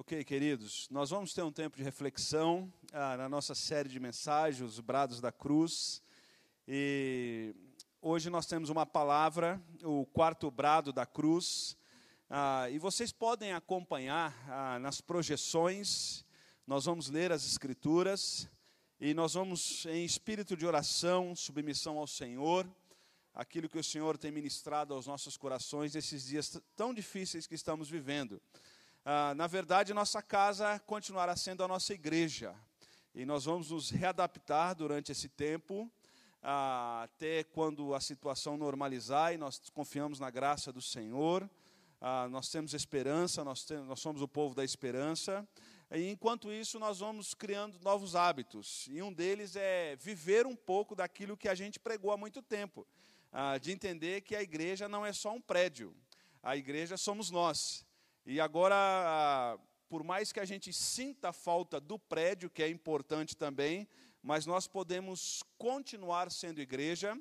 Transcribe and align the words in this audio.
Ok, 0.00 0.22
queridos, 0.22 0.86
nós 0.92 1.10
vamos 1.10 1.34
ter 1.34 1.42
um 1.42 1.50
tempo 1.50 1.76
de 1.76 1.82
reflexão 1.82 2.72
ah, 2.92 3.16
na 3.16 3.28
nossa 3.28 3.52
série 3.52 3.88
de 3.88 3.98
mensagens, 3.98 4.62
Os 4.62 4.78
Brados 4.78 5.20
da 5.20 5.32
Cruz. 5.32 6.00
E 6.68 7.52
hoje 8.00 8.30
nós 8.30 8.46
temos 8.46 8.70
uma 8.70 8.86
palavra, 8.86 9.60
o 9.82 10.06
quarto 10.06 10.52
brado 10.52 10.92
da 10.92 11.04
cruz. 11.04 11.76
Ah, 12.30 12.70
e 12.70 12.78
vocês 12.78 13.10
podem 13.10 13.52
acompanhar 13.52 14.32
ah, 14.48 14.78
nas 14.78 15.00
projeções, 15.00 16.24
nós 16.64 16.84
vamos 16.84 17.10
ler 17.10 17.32
as 17.32 17.44
Escrituras 17.44 18.48
e 19.00 19.12
nós 19.12 19.34
vamos, 19.34 19.84
em 19.86 20.04
espírito 20.04 20.56
de 20.56 20.64
oração, 20.64 21.34
submissão 21.34 21.98
ao 21.98 22.06
Senhor, 22.06 22.70
aquilo 23.34 23.68
que 23.68 23.80
o 23.80 23.82
Senhor 23.82 24.16
tem 24.16 24.30
ministrado 24.30 24.94
aos 24.94 25.08
nossos 25.08 25.36
corações 25.36 25.92
nesses 25.92 26.24
dias 26.24 26.56
tão 26.76 26.94
difíceis 26.94 27.48
que 27.48 27.56
estamos 27.56 27.90
vivendo. 27.90 28.40
Ah, 29.10 29.34
na 29.34 29.46
verdade, 29.46 29.94
nossa 29.94 30.20
casa 30.20 30.78
continuará 30.80 31.34
sendo 31.34 31.64
a 31.64 31.68
nossa 31.68 31.94
igreja. 31.94 32.54
E 33.14 33.24
nós 33.24 33.46
vamos 33.46 33.70
nos 33.70 33.88
readaptar 33.88 34.74
durante 34.74 35.10
esse 35.10 35.30
tempo, 35.30 35.90
ah, 36.42 37.04
até 37.04 37.42
quando 37.42 37.94
a 37.94 38.00
situação 38.02 38.58
normalizar, 38.58 39.32
e 39.32 39.38
nós 39.38 39.62
confiamos 39.70 40.20
na 40.20 40.28
graça 40.28 40.70
do 40.70 40.82
Senhor. 40.82 41.48
Ah, 42.02 42.28
nós 42.28 42.50
temos 42.50 42.74
esperança, 42.74 43.42
nós, 43.42 43.64
temos, 43.64 43.88
nós 43.88 43.98
somos 43.98 44.20
o 44.20 44.28
povo 44.28 44.54
da 44.54 44.62
esperança. 44.62 45.48
E 45.90 46.10
enquanto 46.10 46.52
isso, 46.52 46.78
nós 46.78 46.98
vamos 46.98 47.32
criando 47.32 47.80
novos 47.80 48.14
hábitos. 48.14 48.88
E 48.90 49.00
um 49.00 49.10
deles 49.10 49.56
é 49.56 49.96
viver 49.96 50.46
um 50.46 50.54
pouco 50.54 50.94
daquilo 50.94 51.34
que 51.34 51.48
a 51.48 51.54
gente 51.54 51.80
pregou 51.80 52.12
há 52.12 52.16
muito 52.18 52.42
tempo, 52.42 52.86
ah, 53.32 53.56
de 53.56 53.72
entender 53.72 54.20
que 54.20 54.36
a 54.36 54.42
igreja 54.42 54.86
não 54.86 55.06
é 55.06 55.14
só 55.14 55.32
um 55.32 55.40
prédio, 55.40 55.96
a 56.42 56.58
igreja 56.58 56.98
somos 56.98 57.30
nós. 57.30 57.87
E 58.30 58.42
agora, 58.42 59.58
por 59.88 60.04
mais 60.04 60.32
que 60.32 60.38
a 60.38 60.44
gente 60.44 60.70
sinta 60.70 61.30
a 61.30 61.32
falta 61.32 61.80
do 61.80 61.98
prédio, 61.98 62.50
que 62.50 62.62
é 62.62 62.68
importante 62.68 63.34
também, 63.34 63.88
mas 64.22 64.44
nós 64.44 64.66
podemos 64.66 65.42
continuar 65.56 66.30
sendo 66.30 66.60
igreja, 66.60 67.18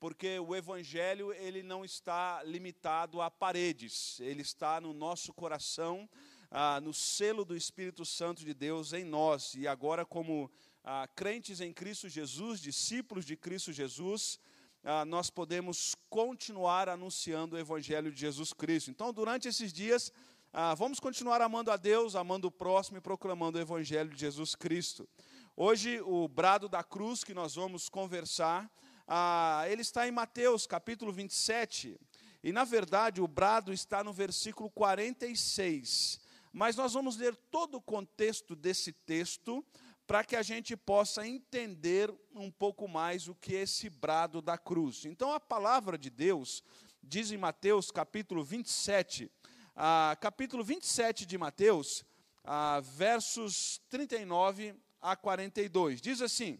porque 0.00 0.38
o 0.38 0.56
evangelho 0.56 1.30
ele 1.34 1.62
não 1.62 1.84
está 1.84 2.42
limitado 2.42 3.20
a 3.20 3.30
paredes, 3.30 4.18
ele 4.18 4.40
está 4.40 4.80
no 4.80 4.94
nosso 4.94 5.30
coração, 5.34 6.08
ah, 6.50 6.80
no 6.80 6.94
selo 6.94 7.44
do 7.44 7.54
Espírito 7.54 8.06
Santo 8.06 8.42
de 8.42 8.54
Deus 8.54 8.94
em 8.94 9.04
nós. 9.04 9.52
E 9.56 9.68
agora, 9.68 10.06
como 10.06 10.50
ah, 10.82 11.06
crentes 11.14 11.60
em 11.60 11.70
Cristo 11.70 12.08
Jesus, 12.08 12.60
discípulos 12.60 13.26
de 13.26 13.36
Cristo 13.36 13.74
Jesus, 13.74 14.40
ah, 14.82 15.04
nós 15.04 15.28
podemos 15.28 15.94
continuar 16.08 16.88
anunciando 16.88 17.56
o 17.56 17.58
evangelho 17.58 18.10
de 18.10 18.18
Jesus 18.20 18.54
Cristo. 18.54 18.90
Então, 18.90 19.12
durante 19.12 19.48
esses 19.48 19.70
dias, 19.70 20.10
ah, 20.52 20.74
vamos 20.74 20.98
continuar 21.00 21.40
amando 21.40 21.70
a 21.70 21.76
Deus, 21.76 22.16
amando 22.16 22.48
o 22.48 22.50
próximo 22.50 22.98
e 22.98 23.00
proclamando 23.00 23.58
o 23.58 23.60
Evangelho 23.60 24.10
de 24.10 24.20
Jesus 24.20 24.54
Cristo. 24.54 25.08
Hoje, 25.56 26.00
o 26.00 26.28
brado 26.28 26.68
da 26.68 26.82
cruz 26.82 27.22
que 27.24 27.34
nós 27.34 27.54
vamos 27.54 27.88
conversar, 27.88 28.70
ah, 29.06 29.64
ele 29.68 29.82
está 29.82 30.06
em 30.08 30.10
Mateus 30.10 30.66
capítulo 30.66 31.12
27. 31.12 31.98
E, 32.42 32.52
na 32.52 32.64
verdade, 32.64 33.20
o 33.20 33.28
brado 33.28 33.72
está 33.72 34.04
no 34.04 34.12
versículo 34.12 34.70
46. 34.70 36.20
Mas 36.52 36.76
nós 36.76 36.92
vamos 36.92 37.16
ler 37.16 37.36
todo 37.50 37.76
o 37.76 37.82
contexto 37.82 38.56
desse 38.56 38.92
texto 38.92 39.64
para 40.06 40.22
que 40.22 40.36
a 40.36 40.42
gente 40.42 40.76
possa 40.76 41.26
entender 41.26 42.14
um 42.32 42.50
pouco 42.50 42.86
mais 42.86 43.28
o 43.28 43.34
que 43.34 43.56
é 43.56 43.62
esse 43.62 43.90
brado 43.90 44.40
da 44.40 44.56
cruz. 44.56 45.04
Então, 45.04 45.32
a 45.32 45.40
palavra 45.40 45.98
de 45.98 46.08
Deus 46.08 46.62
diz 47.02 47.30
em 47.30 47.36
Mateus 47.36 47.90
capítulo 47.90 48.42
27, 48.44 49.30
ah, 49.76 50.16
capítulo 50.18 50.64
27 50.64 51.26
de 51.26 51.36
Mateus, 51.36 52.02
ah, 52.42 52.80
versos 52.80 53.78
39 53.90 54.74
a 55.02 55.14
42. 55.14 56.00
Diz 56.00 56.22
assim: 56.22 56.58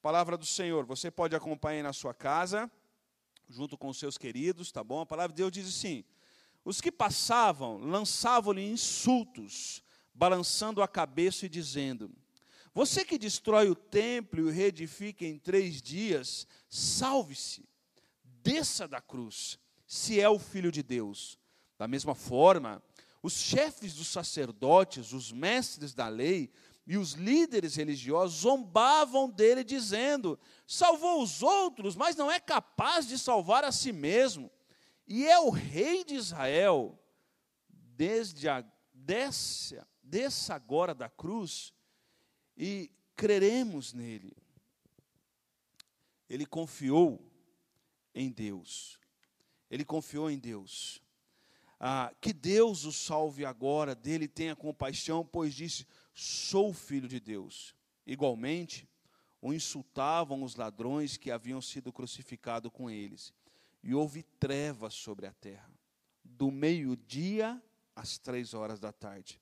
Palavra 0.00 0.38
do 0.38 0.46
Senhor, 0.46 0.86
você 0.86 1.10
pode 1.10 1.36
acompanhar 1.36 1.82
na 1.82 1.92
sua 1.92 2.14
casa, 2.14 2.70
junto 3.46 3.76
com 3.76 3.88
os 3.88 3.98
seus 3.98 4.16
queridos, 4.16 4.72
tá 4.72 4.82
bom? 4.82 5.02
A 5.02 5.06
palavra 5.06 5.34
de 5.34 5.42
Deus 5.42 5.52
diz 5.52 5.68
assim: 5.68 6.02
Os 6.64 6.80
que 6.80 6.90
passavam 6.90 7.76
lançavam-lhe 7.76 8.66
insultos, 8.66 9.82
balançando 10.14 10.82
a 10.82 10.88
cabeça 10.88 11.44
e 11.44 11.48
dizendo: 11.48 12.10
Você 12.72 13.04
que 13.04 13.18
destrói 13.18 13.68
o 13.68 13.74
templo 13.74 14.40
e 14.40 14.44
o 14.44 14.50
reedifica 14.50 15.26
em 15.26 15.38
três 15.38 15.82
dias, 15.82 16.46
salve-se, 16.70 17.68
desça 18.24 18.88
da 18.88 19.02
cruz, 19.02 19.58
se 19.86 20.18
é 20.18 20.28
o 20.30 20.38
filho 20.38 20.72
de 20.72 20.82
Deus. 20.82 21.39
Da 21.80 21.88
mesma 21.88 22.14
forma, 22.14 22.82
os 23.22 23.32
chefes 23.32 23.94
dos 23.94 24.08
sacerdotes, 24.08 25.14
os 25.14 25.32
mestres 25.32 25.94
da 25.94 26.08
lei 26.08 26.52
e 26.86 26.98
os 26.98 27.12
líderes 27.12 27.76
religiosos 27.76 28.40
zombavam 28.40 29.30
dele, 29.30 29.64
dizendo: 29.64 30.38
salvou 30.66 31.22
os 31.22 31.42
outros, 31.42 31.96
mas 31.96 32.16
não 32.16 32.30
é 32.30 32.38
capaz 32.38 33.08
de 33.08 33.18
salvar 33.18 33.64
a 33.64 33.72
si 33.72 33.92
mesmo. 33.92 34.52
E 35.08 35.26
é 35.26 35.40
o 35.40 35.48
rei 35.48 36.04
de 36.04 36.16
Israel, 36.16 37.02
desde 37.70 38.46
a, 38.46 38.62
desça, 38.92 39.88
desça 40.02 40.54
agora 40.54 40.94
da 40.94 41.08
cruz 41.08 41.72
e 42.58 42.90
creremos 43.16 43.94
nele. 43.94 44.36
Ele 46.28 46.44
confiou 46.44 47.26
em 48.14 48.30
Deus. 48.30 49.00
Ele 49.70 49.86
confiou 49.86 50.30
em 50.30 50.38
Deus. 50.38 51.02
Ah, 51.82 52.12
que 52.20 52.34
Deus 52.34 52.84
o 52.84 52.92
salve 52.92 53.42
agora, 53.46 53.94
dele 53.94 54.28
tenha 54.28 54.54
compaixão, 54.54 55.24
pois 55.24 55.54
disse: 55.54 55.86
Sou 56.12 56.74
filho 56.74 57.08
de 57.08 57.18
Deus. 57.18 57.74
Igualmente, 58.06 58.86
o 59.40 59.50
insultavam 59.54 60.42
os 60.42 60.56
ladrões 60.56 61.16
que 61.16 61.30
haviam 61.30 61.62
sido 61.62 61.90
crucificados 61.90 62.70
com 62.70 62.90
eles. 62.90 63.32
E 63.82 63.94
houve 63.94 64.22
trevas 64.22 64.92
sobre 64.92 65.26
a 65.26 65.32
terra, 65.32 65.72
do 66.22 66.50
meio-dia 66.50 67.62
às 67.96 68.18
três 68.18 68.52
horas 68.52 68.78
da 68.78 68.92
tarde. 68.92 69.40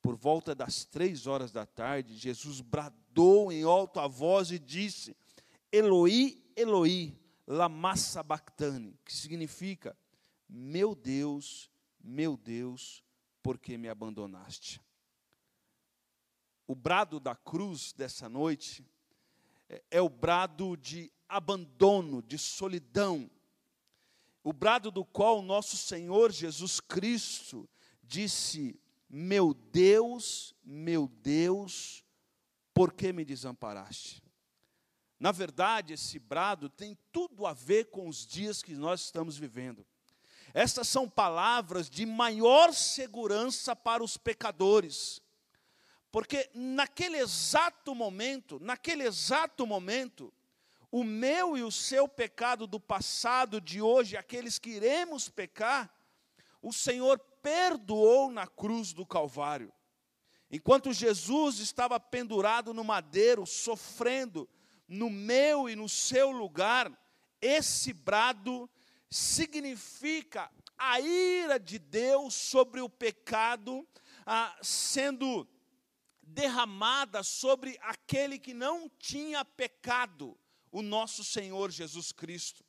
Por 0.00 0.16
volta 0.16 0.54
das 0.54 0.86
três 0.86 1.26
horas 1.26 1.52
da 1.52 1.66
tarde, 1.66 2.16
Jesus 2.16 2.62
bradou 2.62 3.52
em 3.52 3.62
alta 3.62 4.08
voz 4.08 4.50
e 4.50 4.58
disse: 4.58 5.14
Eloi, 5.70 6.42
Eloi, 6.56 7.14
lama 7.46 7.94
sabachthani, 7.94 8.98
que 9.04 9.14
significa: 9.14 9.94
meu 10.48 10.94
Deus, 10.94 11.70
meu 12.00 12.36
Deus, 12.36 13.04
por 13.42 13.58
que 13.58 13.76
me 13.76 13.88
abandonaste? 13.88 14.80
O 16.66 16.74
brado 16.74 17.18
da 17.18 17.34
cruz 17.34 17.92
dessa 17.92 18.28
noite 18.28 18.86
é, 19.68 19.82
é 19.90 20.02
o 20.02 20.08
brado 20.08 20.76
de 20.76 21.12
abandono, 21.28 22.22
de 22.22 22.38
solidão. 22.38 23.30
O 24.42 24.52
brado 24.52 24.90
do 24.90 25.04
qual 25.04 25.38
o 25.38 25.42
nosso 25.42 25.76
Senhor 25.76 26.32
Jesus 26.32 26.80
Cristo 26.80 27.68
disse: 28.02 28.80
Meu 29.08 29.52
Deus, 29.52 30.54
meu 30.64 31.08
Deus, 31.08 32.04
por 32.72 32.92
que 32.92 33.12
me 33.12 33.24
desamparaste? 33.24 34.22
Na 35.20 35.32
verdade, 35.32 35.94
esse 35.94 36.18
brado 36.18 36.68
tem 36.68 36.96
tudo 37.10 37.44
a 37.44 37.52
ver 37.52 37.90
com 37.90 38.08
os 38.08 38.24
dias 38.26 38.62
que 38.62 38.74
nós 38.74 39.02
estamos 39.02 39.36
vivendo. 39.36 39.84
Estas 40.54 40.88
são 40.88 41.08
palavras 41.08 41.90
de 41.90 42.06
maior 42.06 42.72
segurança 42.72 43.76
para 43.76 44.02
os 44.02 44.16
pecadores. 44.16 45.20
Porque 46.10 46.50
naquele 46.54 47.18
exato 47.18 47.94
momento, 47.94 48.58
naquele 48.60 49.04
exato 49.04 49.66
momento, 49.66 50.32
o 50.90 51.04
meu 51.04 51.56
e 51.56 51.62
o 51.62 51.70
seu 51.70 52.08
pecado 52.08 52.66
do 52.66 52.80
passado, 52.80 53.60
de 53.60 53.82
hoje, 53.82 54.16
aqueles 54.16 54.58
que 54.58 54.70
iremos 54.70 55.28
pecar, 55.28 55.92
o 56.62 56.72
Senhor 56.72 57.18
perdoou 57.42 58.30
na 58.30 58.46
cruz 58.46 58.92
do 58.92 59.04
Calvário. 59.04 59.72
Enquanto 60.50 60.94
Jesus 60.94 61.58
estava 61.58 62.00
pendurado 62.00 62.72
no 62.72 62.82
madeiro, 62.82 63.46
sofrendo 63.46 64.48
no 64.88 65.10
meu 65.10 65.68
e 65.68 65.76
no 65.76 65.88
seu 65.88 66.30
lugar, 66.30 66.90
esse 67.40 67.92
brado 67.92 68.68
significa 69.10 70.50
a 70.76 71.00
ira 71.00 71.58
de 71.58 71.78
Deus 71.78 72.34
sobre 72.34 72.80
o 72.80 72.88
pecado 72.88 73.86
ah, 74.26 74.56
sendo 74.62 75.48
derramada 76.22 77.22
sobre 77.22 77.78
aquele 77.80 78.38
que 78.38 78.52
não 78.52 78.88
tinha 78.98 79.44
pecado, 79.44 80.38
o 80.70 80.82
nosso 80.82 81.24
Senhor 81.24 81.70
Jesus 81.70 82.12
Cristo. 82.12 82.64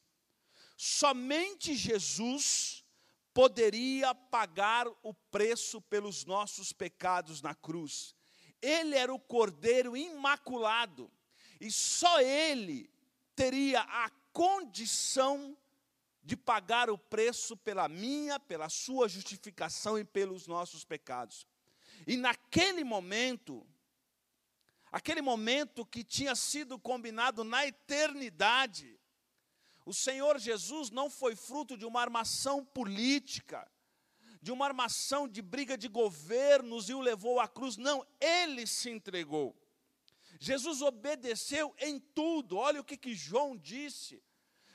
Somente 0.77 1.75
Jesus 1.75 2.85
poderia 3.33 4.15
pagar 4.15 4.87
o 5.03 5.13
preço 5.13 5.81
pelos 5.81 6.23
nossos 6.23 6.71
pecados 6.71 7.41
na 7.41 7.53
cruz. 7.53 8.15
Ele 8.61 8.95
era 8.95 9.13
o 9.13 9.19
cordeiro 9.19 9.95
imaculado 9.95 11.11
e 11.59 11.69
só 11.69 12.21
ele 12.21 12.89
teria 13.35 13.81
a 13.81 14.09
condição 14.31 15.49
de 15.51 15.68
pagar 16.35 16.89
o 16.89 16.97
preço 16.97 17.55
pela 17.57 17.87
minha, 17.87 18.39
pela 18.39 18.69
sua 18.69 19.07
justificação 19.07 19.97
e 19.97 20.03
pelos 20.03 20.47
nossos 20.47 20.83
pecados. 20.83 21.47
E 22.05 22.17
naquele 22.17 22.83
momento, 22.83 23.65
aquele 24.91 25.21
momento 25.21 25.85
que 25.85 26.03
tinha 26.03 26.35
sido 26.35 26.77
combinado 26.77 27.43
na 27.43 27.65
eternidade, 27.65 28.99
o 29.85 29.93
Senhor 29.93 30.37
Jesus 30.39 30.89
não 30.91 31.09
foi 31.09 31.35
fruto 31.35 31.77
de 31.77 31.85
uma 31.85 32.01
armação 32.01 32.63
política, 32.63 33.69
de 34.41 34.51
uma 34.51 34.65
armação 34.65 35.27
de 35.27 35.41
briga 35.41 35.77
de 35.77 35.87
governos 35.87 36.89
e 36.89 36.93
o 36.93 37.01
levou 37.01 37.39
à 37.39 37.47
cruz. 37.47 37.75
Não, 37.75 38.05
ele 38.19 38.67
se 38.67 38.89
entregou. 38.89 39.55
Jesus 40.39 40.81
obedeceu 40.81 41.75
em 41.79 41.99
tudo. 41.99 42.55
Olha 42.55 42.79
o 42.79 42.83
que, 42.83 42.95
que 42.95 43.13
João 43.13 43.57
disse. 43.57 44.23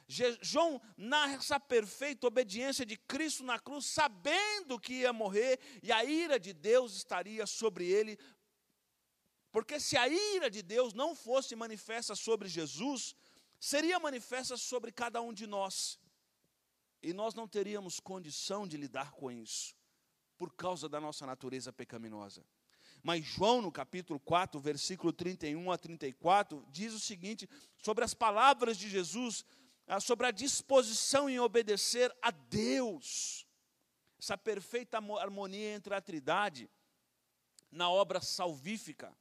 João 0.07 0.81
narra 0.97 1.35
essa 1.35 1.59
perfeita 1.59 2.27
obediência 2.27 2.85
de 2.85 2.97
Cristo 2.97 3.43
na 3.43 3.59
cruz, 3.59 3.87
sabendo 3.87 4.79
que 4.79 4.95
ia 5.01 5.13
morrer 5.13 5.59
e 5.83 5.91
a 5.91 6.05
ira 6.05 6.39
de 6.39 6.53
Deus 6.53 6.95
estaria 6.95 7.47
sobre 7.47 7.87
ele. 7.87 8.19
Porque 9.51 9.81
se 9.81 9.97
a 9.97 10.07
ira 10.09 10.51
de 10.51 10.63
Deus 10.63 10.93
não 10.93 11.15
fosse 11.15 11.57
manifesta 11.57 12.15
sobre 12.15 12.49
Jesus, 12.49 13.15
seria 13.59 13.99
manifesta 13.99 14.57
sobre 14.57 14.93
cada 14.93 15.23
um 15.23 15.33
de 15.33 15.47
nós. 15.47 15.99
E 17.03 17.13
nós 17.13 17.35
não 17.35 17.47
teríamos 17.47 18.01
condição 18.01 18.67
de 18.67 18.77
lidar 18.77 19.13
com 19.13 19.31
isso, 19.31 19.77
por 20.37 20.53
causa 20.55 20.89
da 20.89 21.01
nossa 21.01 21.27
natureza 21.27 21.73
pecaminosa. 21.73 22.45
Mas 23.03 23.25
João, 23.25 23.61
no 23.61 23.71
capítulo 23.71 24.19
4, 24.19 24.59
versículo 24.59 25.13
31 25.13 25.71
a 25.71 25.77
34, 25.77 26.67
diz 26.71 26.95
o 26.95 26.99
seguinte 26.99 27.49
sobre 27.79 28.03
as 28.03 28.15
palavras 28.15 28.79
de 28.79 28.89
Jesus, 28.89 29.45
sobre 30.01 30.27
a 30.27 30.31
disposição 30.31 31.29
em 31.29 31.39
obedecer 31.39 32.15
a 32.23 32.31
Deus, 32.31 33.47
essa 34.19 34.37
perfeita 34.39 34.99
harmonia 35.21 35.75
entre 35.75 35.95
a 35.95 36.01
Trindade 36.01 36.71
na 37.71 37.91
obra 37.91 38.21
salvífica, 38.21 39.15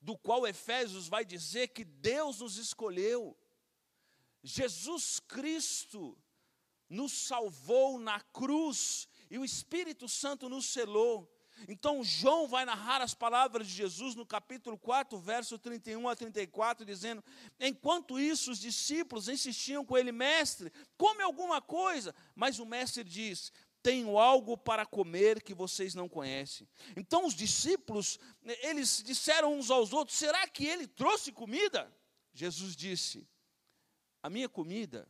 do 0.00 0.16
qual 0.16 0.46
Efésios 0.46 1.08
vai 1.08 1.24
dizer 1.24 1.68
que 1.68 1.84
Deus 1.84 2.40
nos 2.40 2.56
escolheu. 2.56 3.36
Jesus 4.42 5.20
Cristo 5.20 6.16
nos 6.88 7.12
salvou 7.12 7.98
na 7.98 8.20
cruz 8.20 9.08
e 9.28 9.38
o 9.38 9.44
Espírito 9.44 10.08
Santo 10.08 10.48
nos 10.48 10.66
selou. 10.66 11.30
Então, 11.68 12.04
João 12.04 12.46
vai 12.46 12.64
narrar 12.64 13.00
as 13.00 13.14
palavras 13.14 13.66
de 13.66 13.72
Jesus 13.72 14.14
no 14.14 14.26
capítulo 14.26 14.76
4, 14.78 15.18
verso 15.18 15.58
31 15.58 16.08
a 16.08 16.14
34, 16.14 16.84
dizendo: 16.84 17.24
Enquanto 17.58 18.20
isso, 18.20 18.50
os 18.50 18.58
discípulos 18.58 19.28
insistiam 19.28 19.84
com 19.84 19.96
ele, 19.96 20.12
mestre, 20.12 20.72
come 20.96 21.22
alguma 21.22 21.60
coisa. 21.60 22.14
Mas 22.34 22.58
o 22.58 22.66
mestre 22.66 23.02
diz: 23.02 23.52
Tenho 23.82 24.18
algo 24.18 24.56
para 24.56 24.84
comer 24.84 25.42
que 25.42 25.54
vocês 25.54 25.94
não 25.94 26.08
conhecem. 26.08 26.68
Então, 26.96 27.26
os 27.26 27.34
discípulos, 27.34 28.18
eles 28.44 29.02
disseram 29.02 29.58
uns 29.58 29.70
aos 29.70 29.92
outros: 29.92 30.18
Será 30.18 30.46
que 30.46 30.66
ele 30.66 30.86
trouxe 30.86 31.32
comida? 31.32 31.90
Jesus 32.34 32.76
disse: 32.76 33.26
A 34.22 34.28
minha 34.28 34.48
comida 34.48 35.08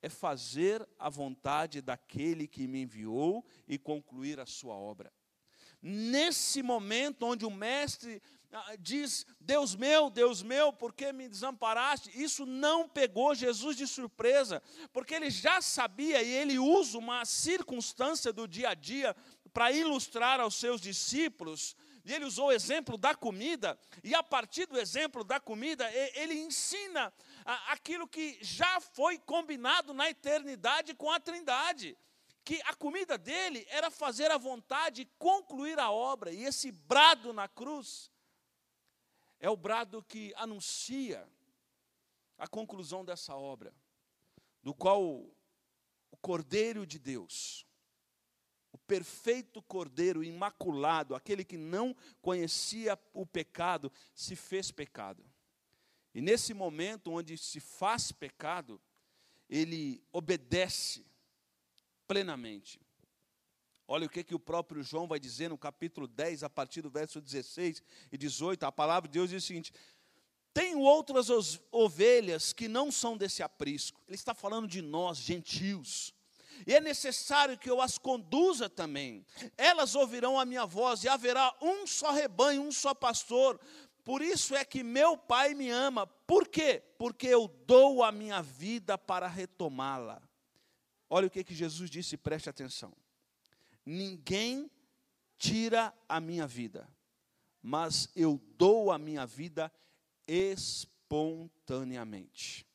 é 0.00 0.08
fazer 0.08 0.86
a 0.98 1.08
vontade 1.08 1.80
daquele 1.80 2.46
que 2.46 2.66
me 2.66 2.82
enviou 2.82 3.44
e 3.68 3.78
concluir 3.78 4.40
a 4.40 4.46
sua 4.46 4.74
obra. 4.74 5.12
Nesse 5.82 6.62
momento 6.62 7.26
onde 7.26 7.44
o 7.44 7.50
mestre 7.50 8.22
ah, 8.52 8.76
diz: 8.78 9.26
Deus 9.40 9.74
meu, 9.74 10.10
Deus 10.10 10.42
meu, 10.42 10.72
por 10.72 10.92
que 10.92 11.12
me 11.12 11.28
desamparaste? 11.28 12.10
Isso 12.14 12.44
não 12.44 12.88
pegou 12.88 13.34
Jesus 13.34 13.76
de 13.76 13.86
surpresa, 13.86 14.62
porque 14.92 15.14
ele 15.14 15.30
já 15.30 15.60
sabia 15.60 16.22
e 16.22 16.30
ele 16.30 16.58
usa 16.58 16.98
uma 16.98 17.24
circunstância 17.24 18.32
do 18.32 18.46
dia 18.46 18.68
a 18.68 18.74
dia 18.74 19.16
para 19.52 19.72
ilustrar 19.72 20.38
aos 20.38 20.54
seus 20.54 20.80
discípulos. 20.80 21.74
E 22.04 22.12
ele 22.12 22.24
usou 22.24 22.48
o 22.48 22.52
exemplo 22.52 22.98
da 22.98 23.14
comida, 23.14 23.78
e 24.02 24.14
a 24.14 24.22
partir 24.22 24.66
do 24.66 24.78
exemplo 24.78 25.22
da 25.22 25.38
comida, 25.38 25.88
ele 26.14 26.34
ensina 26.34 27.12
aquilo 27.68 28.08
que 28.08 28.38
já 28.40 28.80
foi 28.80 29.18
combinado 29.18 29.94
na 29.94 30.10
eternidade 30.10 30.94
com 30.94 31.10
a 31.10 31.20
Trindade. 31.20 31.96
Que 32.44 32.60
a 32.62 32.74
comida 32.74 33.16
dele 33.16 33.64
era 33.68 33.90
fazer 33.90 34.30
a 34.30 34.38
vontade 34.38 35.02
e 35.02 35.10
concluir 35.18 35.78
a 35.78 35.90
obra, 35.90 36.32
e 36.32 36.44
esse 36.44 36.72
brado 36.72 37.32
na 37.32 37.46
cruz 37.48 38.10
é 39.38 39.48
o 39.48 39.56
brado 39.56 40.02
que 40.02 40.32
anuncia 40.36 41.28
a 42.38 42.48
conclusão 42.48 43.04
dessa 43.04 43.36
obra, 43.36 43.72
do 44.62 44.74
qual 44.74 45.02
o 45.02 46.16
Cordeiro 46.20 46.86
de 46.86 46.98
Deus, 46.98 47.66
o 48.72 48.78
perfeito 48.78 49.60
Cordeiro 49.62 50.24
imaculado, 50.24 51.14
aquele 51.14 51.44
que 51.44 51.56
não 51.56 51.94
conhecia 52.20 52.98
o 53.12 53.26
pecado, 53.26 53.92
se 54.14 54.34
fez 54.34 54.70
pecado. 54.70 55.24
E 56.14 56.20
nesse 56.20 56.52
momento 56.52 57.10
onde 57.10 57.36
se 57.38 57.60
faz 57.60 58.12
pecado, 58.12 58.80
ele 59.48 60.02
obedece 60.12 61.06
plenamente. 62.12 62.78
Olha 63.88 64.06
o 64.06 64.10
que, 64.10 64.22
que 64.22 64.34
o 64.34 64.38
próprio 64.38 64.82
João 64.82 65.06
vai 65.06 65.18
dizer 65.18 65.48
no 65.48 65.56
capítulo 65.56 66.06
10, 66.06 66.44
a 66.44 66.50
partir 66.50 66.82
do 66.82 66.90
verso 66.90 67.20
16 67.20 67.82
e 68.12 68.18
18. 68.18 68.64
A 68.64 68.70
palavra 68.72 69.08
de 69.08 69.18
Deus 69.18 69.30
diz 69.30 69.42
o 69.42 69.46
seguinte: 69.46 69.72
Tenho 70.52 70.80
outras 70.80 71.28
ovelhas 71.70 72.52
que 72.52 72.68
não 72.68 72.92
são 72.92 73.16
desse 73.16 73.42
aprisco. 73.42 74.00
Ele 74.06 74.14
está 74.14 74.34
falando 74.34 74.68
de 74.68 74.82
nós, 74.82 75.18
gentios. 75.18 76.14
E 76.66 76.74
é 76.74 76.80
necessário 76.80 77.58
que 77.58 77.70
eu 77.70 77.80
as 77.80 77.96
conduza 77.96 78.68
também. 78.68 79.24
Elas 79.56 79.94
ouvirão 79.94 80.38
a 80.38 80.44
minha 80.44 80.66
voz, 80.66 81.04
e 81.04 81.08
haverá 81.08 81.54
um 81.62 81.86
só 81.86 82.12
rebanho, 82.12 82.62
um 82.62 82.70
só 82.70 82.94
pastor. 82.94 83.58
Por 84.04 84.20
isso 84.20 84.54
é 84.54 84.64
que 84.64 84.82
meu 84.82 85.16
Pai 85.16 85.54
me 85.54 85.70
ama. 85.70 86.06
Por 86.06 86.46
quê? 86.46 86.82
Porque 86.98 87.26
eu 87.26 87.48
dou 87.66 88.04
a 88.04 88.12
minha 88.12 88.42
vida 88.42 88.98
para 88.98 89.26
retomá-la. 89.26 90.22
Olha 91.14 91.26
o 91.26 91.30
que, 91.30 91.44
que 91.44 91.54
Jesus 91.54 91.90
disse, 91.90 92.16
preste 92.16 92.48
atenção. 92.48 92.96
Ninguém 93.84 94.70
tira 95.36 95.94
a 96.08 96.18
minha 96.18 96.46
vida, 96.46 96.88
mas 97.60 98.08
eu 98.16 98.40
dou 98.56 98.90
a 98.90 98.98
minha 98.98 99.26
vida 99.26 99.70
espontaneamente. 100.26 102.66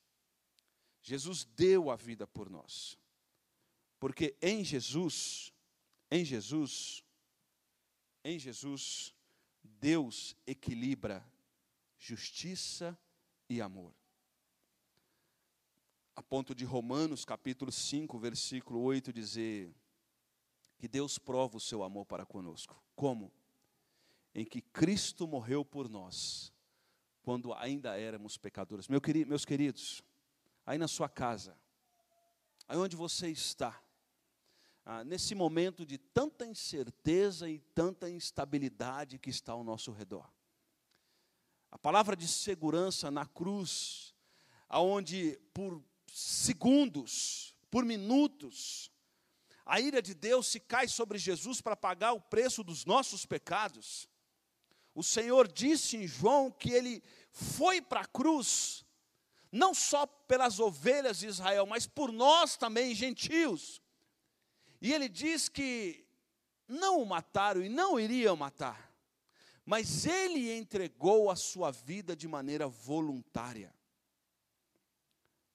Jesus 1.01 1.45
deu 1.45 1.89
a 1.89 1.95
vida 1.95 2.28
por 2.28 2.48
nós. 2.48 2.95
Porque 4.00 4.38
em 4.39 4.63
Jesus, 4.63 5.51
em 6.12 6.24
Jesus, 6.24 7.04
em 8.24 8.38
Jesus, 8.38 9.16
Deus 9.63 10.36
equilibra 10.46 11.27
justiça 11.98 12.96
e 13.50 13.60
amor. 13.60 13.97
A 16.17 16.24
ponto 16.24 16.55
de 16.55 16.65
Romanos 16.65 17.24
capítulo 17.24 17.71
5, 17.71 18.17
versículo 18.17 18.81
8 18.81 19.13
dizer 19.13 19.71
que 20.79 20.88
Deus 20.88 21.19
prova 21.19 21.57
o 21.57 21.59
seu 21.59 21.83
amor 21.83 22.07
para 22.07 22.25
conosco. 22.25 22.75
Como? 22.95 23.31
Em 24.33 24.43
que 24.43 24.59
Cristo 24.59 25.27
morreu 25.27 25.63
por 25.63 25.88
nós, 25.88 26.51
quando 27.21 27.53
ainda 27.53 27.95
éramos 28.00 28.36
pecadores. 28.36 28.88
Meu 28.88 29.00
querido, 29.00 29.29
meus 29.29 29.45
queridos, 29.45 30.01
aí 30.65 30.79
na 30.79 30.88
sua 30.88 31.07
casa, 31.07 31.55
aí 32.67 32.77
onde 32.79 32.95
você 32.95 33.29
está, 33.29 33.79
ah, 34.86 35.03
nesse 35.03 35.36
momento 35.36 35.86
de 35.86 36.00
tanta 36.00 36.47
incerteza 36.47 37.47
e 37.47 37.59
tanta 37.59 38.09
instabilidade 38.09 39.19
que 39.19 39.29
está 39.29 39.51
ao 39.51 39.63
nosso 39.63 39.91
redor. 39.91 40.27
A 41.69 41.77
palavra 41.77 42.15
de 42.15 42.27
segurança 42.27 43.12
na 43.12 43.27
cruz, 43.27 44.15
aonde 44.67 45.39
por 45.53 45.79
segundos, 46.12 47.56
por 47.70 47.86
minutos, 47.86 48.92
a 49.66 49.82
ira 49.82 50.02
de 50.02 50.14
Deus 50.14 50.48
se 50.48 50.60
cai 50.60 50.88
sobre 50.88 51.18
Jesus 51.18 51.60
para 51.60 51.76
pagar 51.76 52.14
o 52.14 52.22
preço 52.22 52.64
dos 52.64 52.86
nossos 52.86 53.26
pecados. 53.26 54.08
O 54.96 55.04
Senhor 55.04 55.48
disse 55.52 55.98
em 55.98 56.08
João 56.08 56.50
que 56.50 56.72
ele 56.72 57.04
foi 57.32 57.82
para 57.82 58.02
a 58.02 58.06
cruz, 58.06 58.86
não 59.52 59.74
só 59.74 60.06
pelas 60.06 60.60
ovelhas 60.60 61.20
de 61.20 61.28
Israel, 61.28 61.66
mas 61.66 61.86
por 61.86 62.12
nós 62.12 62.56
também, 62.56 62.96
gentios. 62.96 63.82
E 64.82 64.94
ele 64.94 65.10
diz 65.10 65.50
que 65.50 66.08
não 66.68 67.02
o 67.02 67.06
mataram 67.06 67.62
e 67.62 67.70
não 67.70 68.00
iriam 68.00 68.36
matar, 68.36 68.94
mas 69.66 70.06
ele 70.06 70.52
entregou 70.58 71.30
a 71.30 71.36
sua 71.36 71.72
vida 71.72 72.16
de 72.16 72.28
maneira 72.28 72.68
voluntária. 72.68 73.76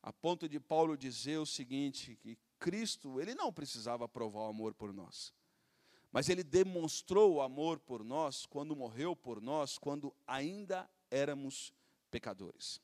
A 0.03 0.13
ponto 0.13 0.49
de 0.49 0.59
Paulo 0.59 0.97
dizer 0.97 1.39
o 1.39 1.47
seguinte, 1.47 2.17
que 2.17 2.37
Cristo, 2.59 3.21
ele 3.21 3.35
não 3.35 3.53
precisava 3.53 4.09
provar 4.09 4.41
o 4.41 4.49
amor 4.49 4.75
por 4.75 4.93
nós. 4.93 5.33
Mas 6.11 6.29
ele 6.29 6.43
demonstrou 6.43 7.35
o 7.35 7.41
amor 7.41 7.79
por 7.79 8.05
nós 8.05 8.45
quando 8.45 8.77
morreu 8.77 9.17
por 9.17 9.41
nós, 9.41 9.79
quando 9.79 10.15
ainda 10.27 10.89
éramos 11.11 11.73
pecadores. 12.11 12.81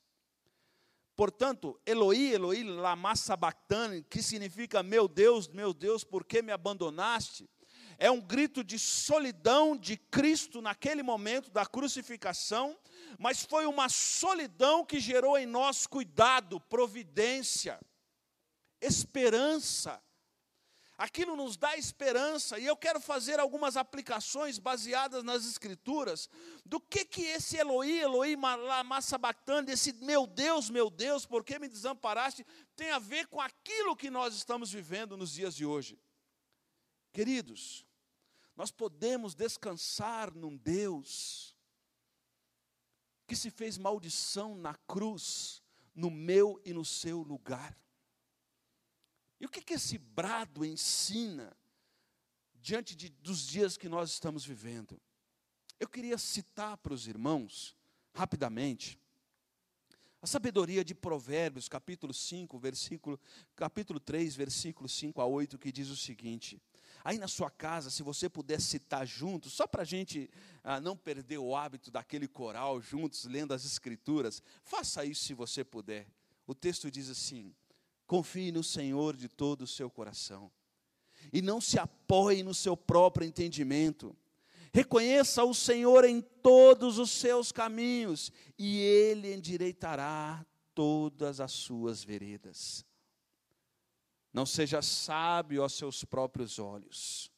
Portanto, 1.15 1.81
Eloí, 1.85 2.33
Eloí, 2.33 2.63
lama 2.63 3.17
sabachthani, 3.17 4.05
que 4.05 4.23
significa 4.23 4.83
meu 4.85 5.09
Deus, 5.09 5.49
meu 5.49 5.75
Deus, 5.75 6.05
por 6.05 6.25
que 6.25 6.41
me 6.41 6.53
abandonaste? 6.53 7.51
É 7.99 8.09
um 8.09 8.21
grito 8.21 8.62
de 8.62 8.78
solidão 8.78 9.76
de 9.76 9.97
Cristo 9.97 10.62
naquele 10.62 11.02
momento 11.02 11.50
da 11.50 11.67
crucificação, 11.67 12.78
mas 13.19 13.45
foi 13.45 13.67
uma 13.67 13.88
solidão 13.88 14.85
que 14.85 15.00
gerou 15.00 15.37
em 15.37 15.47
nós 15.47 15.85
cuidado, 15.85 16.61
providência, 16.61 17.81
esperança. 18.81 20.00
Aquilo 20.97 21.37
nos 21.37 21.57
dá 21.57 21.76
esperança, 21.76 22.59
e 22.59 22.67
eu 22.67 22.76
quero 22.76 23.00
fazer 23.00 23.38
algumas 23.38 23.76
aplicações 23.76 24.59
baseadas 24.59 25.23
nas 25.23 25.45
Escrituras, 25.45 26.28
do 26.64 26.81
que 26.81 27.05
que 27.05 27.23
esse 27.23 27.57
Eloí, 27.57 28.00
Eloí 28.00 28.37
Massabatanda, 28.37 29.73
esse 29.73 29.93
meu 29.93 30.26
Deus, 30.26 30.71
meu 30.71 30.90
Deus, 30.90 31.25
por 31.25 31.45
que 31.45 31.59
me 31.59 31.69
desamparaste, 31.69 32.45
tem 32.75 32.90
a 32.90 32.99
ver 32.99 33.26
com 33.28 33.40
aquilo 33.40 33.97
que 33.97 34.11
nós 34.11 34.35
estamos 34.35 34.73
vivendo 34.73 35.17
nos 35.17 35.33
dias 35.33 35.55
de 35.55 35.64
hoje. 35.64 35.97
Queridos, 37.12 37.88
nós 38.59 38.73
podemos 38.73 39.37
descansar 39.37 40.35
num 40.35 40.57
Deus 40.57 41.57
que 43.25 43.37
se 43.37 43.53
fez 43.53 43.79
maldição 43.79 44.57
na 44.57 44.75
cruz, 44.75 45.62
no 45.95 46.11
meu 46.11 46.61
e 46.65 46.73
no 46.73 46.85
seu 46.85 47.23
lugar. 47.23 47.79
E 49.38 49.47
o 49.47 49.49
que, 49.49 49.62
que 49.62 49.75
esse 49.75 49.97
brado 49.97 50.65
ensina 50.65 51.57
diante 52.57 52.97
de, 52.97 53.09
dos 53.09 53.47
dias 53.47 53.77
que 53.77 53.88
nós 53.88 54.11
estamos 54.11 54.45
vivendo? 54.45 55.00
Eu 55.79 55.88
queria 55.88 56.19
citar 56.19 56.77
para 56.79 56.93
os 56.93 57.07
irmãos, 57.07 57.77
rapidamente, 58.12 58.99
a 60.21 60.27
sabedoria 60.27 60.85
de 60.85 60.97
Provérbios, 60.97 61.69
capítulo 61.69 62.12
5, 62.12 62.59
versículo, 62.59 63.21
capítulo 63.55 64.00
3, 64.00 64.35
versículo 64.35 64.88
5 64.88 65.21
a 65.21 65.27
8, 65.27 65.57
que 65.61 65.71
diz 65.71 65.91
o 65.91 65.97
seguinte: 65.97 66.61
Aí 67.05 67.19
na 67.19 67.28
sua 67.28 67.50
casa, 67.50 67.90
se 67.90 68.02
você 68.02 68.28
puder 68.28 68.61
citar 68.61 69.07
juntos, 69.07 69.52
só 69.52 69.67
para 69.67 69.83
a 69.83 69.85
gente 69.85 70.31
ah, 70.62 70.81
não 70.81 70.97
perder 70.97 71.38
o 71.38 71.55
hábito 71.55 71.90
daquele 71.90 72.26
coral 72.28 72.81
juntos, 72.81 73.25
lendo 73.25 73.55
as 73.55 73.64
escrituras, 73.64 74.43
faça 74.62 75.05
isso 75.05 75.25
se 75.25 75.35
você 75.35 75.64
puder. 75.64 76.07
O 76.47 76.55
texto 76.55 76.90
diz 76.90 77.09
assim: 77.09 77.55
Confie 78.07 78.50
no 78.50 78.64
Senhor 78.64 79.17
de 79.17 79.28
todo 79.28 79.62
o 79.62 79.67
seu 79.67 79.90
coração. 79.90 80.50
E 81.33 81.43
não 81.43 81.61
se 81.61 81.78
apoie 81.78 82.43
no 82.43 82.55
seu 82.55 82.76
próprio 82.76 83.26
entendimento. 83.26 84.17
Reconheça 84.73 85.45
o 85.45 85.55
Senhor 85.55 86.05
em 86.05 86.21
todos 86.21 86.99
os 86.99 87.11
seus 87.11 87.50
caminhos, 87.52 88.31
e 88.59 88.78
Ele 88.78 89.35
endireitará 89.35 90.45
todas 90.75 91.40
as 91.40 91.52
suas 91.52 92.05
veredas. 92.05 92.85
Não 94.32 94.44
seja 94.44 94.82
sábio 94.82 95.62
aos 95.62 95.75
seus 95.75 96.04
próprios 96.04 96.58
olhos. 96.58 97.30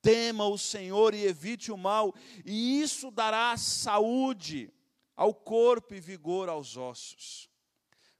Tema 0.00 0.46
o 0.46 0.56
Senhor 0.56 1.14
e 1.14 1.24
evite 1.24 1.72
o 1.72 1.76
mal, 1.76 2.14
e 2.44 2.80
isso 2.80 3.10
dará 3.10 3.56
saúde 3.56 4.72
ao 5.16 5.34
corpo 5.34 5.94
e 5.94 6.00
vigor 6.00 6.48
aos 6.48 6.76
ossos. 6.76 7.50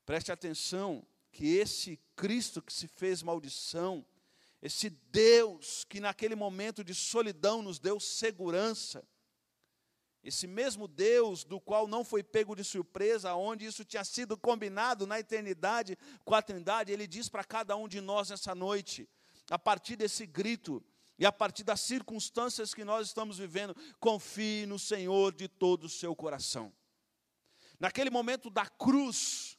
Preste 0.05 0.33
atenção 0.33 1.07
que 1.31 1.47
esse 1.57 2.01
Cristo 2.17 2.61
que 2.61 2.73
se 2.73 2.89
fez 2.89 3.23
maldição, 3.23 4.05
esse 4.61 4.91
Deus 4.91 5.85
que 5.85 6.01
naquele 6.01 6.35
momento 6.35 6.83
de 6.83 6.95
solidão 6.95 7.63
nos 7.63 7.79
deu 7.79 8.01
segurança, 8.01 9.07
esse 10.29 10.47
mesmo 10.47 10.87
Deus 10.87 11.43
do 11.43 11.61
qual 11.61 11.89
não 11.89 12.05
foi 12.05 12.23
pego 12.23 12.55
de 12.55 12.63
surpresa, 12.63 13.35
onde 13.35 13.65
isso 13.65 13.85
tinha 13.85 14.05
sido 14.05 14.37
combinado 14.37 15.07
na 15.07 15.19
eternidade 15.19 15.99
com 16.25 16.35
a 16.35 16.43
Trindade, 16.43 16.93
ele 16.93 17.07
diz 17.07 17.29
para 17.29 17.43
cada 17.43 17.77
um 17.77 17.89
de 17.89 18.01
nós 18.01 18.31
nessa 18.31 18.55
noite, 18.55 19.09
a 19.51 19.59
partir 19.59 19.97
desse 19.97 20.27
grito 20.27 20.85
e 21.19 21.27
a 21.27 21.33
partir 21.33 21.65
das 21.65 21.81
circunstâncias 21.81 22.73
que 22.73 22.85
nós 22.85 23.09
estamos 23.09 23.39
vivendo, 23.39 23.75
confie 23.99 24.67
no 24.67 24.79
Senhor 24.79 25.33
de 25.35 25.49
todo 25.49 25.85
o 25.85 25.89
seu 25.89 26.15
coração. 26.15 26.73
Naquele 27.81 28.11
momento 28.11 28.51
da 28.51 28.67
cruz, 28.67 29.58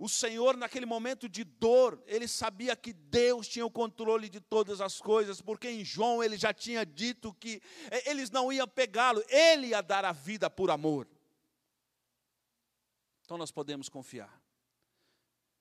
o 0.00 0.08
Senhor, 0.08 0.56
naquele 0.56 0.86
momento 0.86 1.28
de 1.28 1.44
dor, 1.44 2.02
ele 2.06 2.26
sabia 2.26 2.74
que 2.74 2.90
Deus 2.90 3.46
tinha 3.46 3.66
o 3.66 3.70
controle 3.70 4.30
de 4.30 4.40
todas 4.40 4.80
as 4.80 4.98
coisas, 4.98 5.42
porque 5.42 5.68
em 5.68 5.84
João 5.84 6.24
ele 6.24 6.38
já 6.38 6.54
tinha 6.54 6.86
dito 6.86 7.34
que 7.34 7.60
é, 7.90 8.08
eles 8.08 8.30
não 8.30 8.50
iam 8.50 8.66
pegá-lo, 8.66 9.22
ele 9.28 9.68
ia 9.68 9.82
dar 9.82 10.06
a 10.06 10.12
vida 10.12 10.48
por 10.48 10.70
amor. 10.70 11.06
Então 13.26 13.36
nós 13.36 13.50
podemos 13.50 13.90
confiar. 13.90 14.42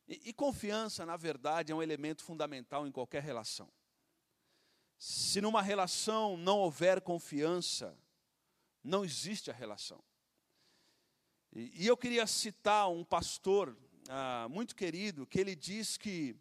E, 0.08 0.30
e 0.30 0.34
confiança, 0.34 1.06
na 1.06 1.18
verdade, 1.18 1.74
é 1.74 1.76
um 1.76 1.84
elemento 1.84 2.24
fundamental 2.24 2.88
em 2.88 2.94
qualquer 2.94 3.22
relação. 3.22 3.70
Se 4.98 5.42
numa 5.42 5.62
relação 5.62 6.38
não 6.38 6.60
houver 6.60 7.02
confiança, 7.02 7.94
não 8.82 9.04
existe 9.04 9.52
a 9.52 9.54
relação. 9.54 10.02
E, 11.52 11.84
e 11.84 11.88
eu 11.88 11.98
queria 11.98 12.26
citar 12.26 12.90
um 12.90 13.04
pastor 13.04 13.76
ah, 14.10 14.48
muito 14.50 14.76
querido, 14.76 15.28
que 15.28 15.40
ele 15.40 15.56
diz 15.56 15.96
que 15.96 16.36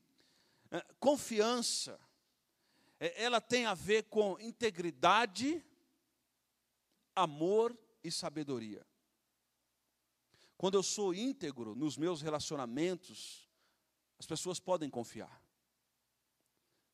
ah, 0.71 0.85
confiança, 0.99 2.01
é, 2.99 3.23
ela 3.23 3.43
tem 3.43 3.67
a 3.67 3.75
ver 3.75 4.05
com 4.05 4.41
integridade, 4.41 5.63
amor 7.15 7.79
e 8.03 8.11
sabedoria. 8.11 8.87
Quando 10.57 10.75
eu 10.75 10.83
sou 10.83 11.13
íntegro 11.13 11.75
nos 11.75 11.99
meus 11.99 12.23
relacionamentos, 12.23 13.47
as 14.19 14.27
pessoas 14.27 14.59
podem 14.59 14.89
confiar. 14.89 15.43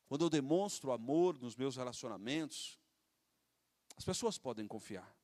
Quando 0.07 0.25
eu 0.25 0.29
demonstro 0.29 0.91
amor 0.91 1.39
nos 1.39 1.55
meus 1.55 1.77
relacionamentos, 1.77 2.77
as 3.95 4.03
pessoas 4.03 4.37
podem 4.37 4.67
confiar. 4.67 5.15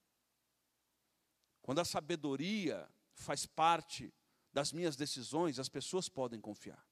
Quando 1.61 1.79
a 1.79 1.85
sabedoria 1.85 2.89
faz 3.13 3.45
parte 3.45 4.11
das 4.51 4.71
minhas 4.71 4.95
decisões, 4.95 5.59
as 5.59 5.69
pessoas 5.69 6.09
podem 6.09 6.39
confiar. 6.39 6.85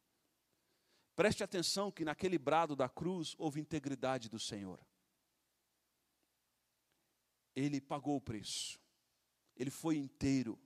Preste 1.15 1.43
atenção 1.43 1.91
que 1.91 2.05
naquele 2.05 2.37
brado 2.37 2.75
da 2.75 2.87
cruz 2.87 3.35
houve 3.37 3.59
integridade 3.59 4.29
do 4.29 4.39
Senhor. 4.39 4.79
Ele 7.53 7.81
pagou 7.81 8.15
o 8.15 8.21
preço. 8.21 8.79
Ele 9.55 9.69
foi 9.69 9.97
inteiro. 9.97 10.57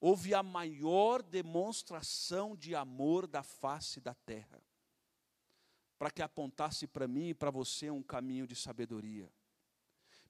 Houve 0.00 0.32
a 0.32 0.42
maior 0.42 1.22
demonstração 1.22 2.56
de 2.56 2.74
amor 2.74 3.26
da 3.26 3.42
face 3.42 4.00
da 4.00 4.14
terra, 4.14 4.62
para 5.98 6.10
que 6.10 6.22
apontasse 6.22 6.86
para 6.86 7.08
mim 7.08 7.28
e 7.30 7.34
para 7.34 7.50
você 7.50 7.90
um 7.90 8.02
caminho 8.02 8.46
de 8.46 8.54
sabedoria. 8.54 9.30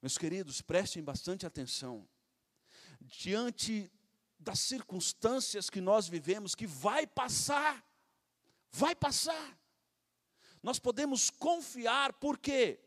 Meus 0.00 0.16
queridos, 0.16 0.62
prestem 0.62 1.04
bastante 1.04 1.46
atenção. 1.46 2.08
Diante 3.00 3.92
das 4.38 4.60
circunstâncias 4.60 5.68
que 5.68 5.80
nós 5.80 6.08
vivemos, 6.08 6.54
que 6.54 6.66
vai 6.66 7.06
passar, 7.06 7.84
vai 8.70 8.94
passar. 8.94 9.58
Nós 10.62 10.78
podemos 10.78 11.30
confiar, 11.30 12.12
porque 12.14 12.80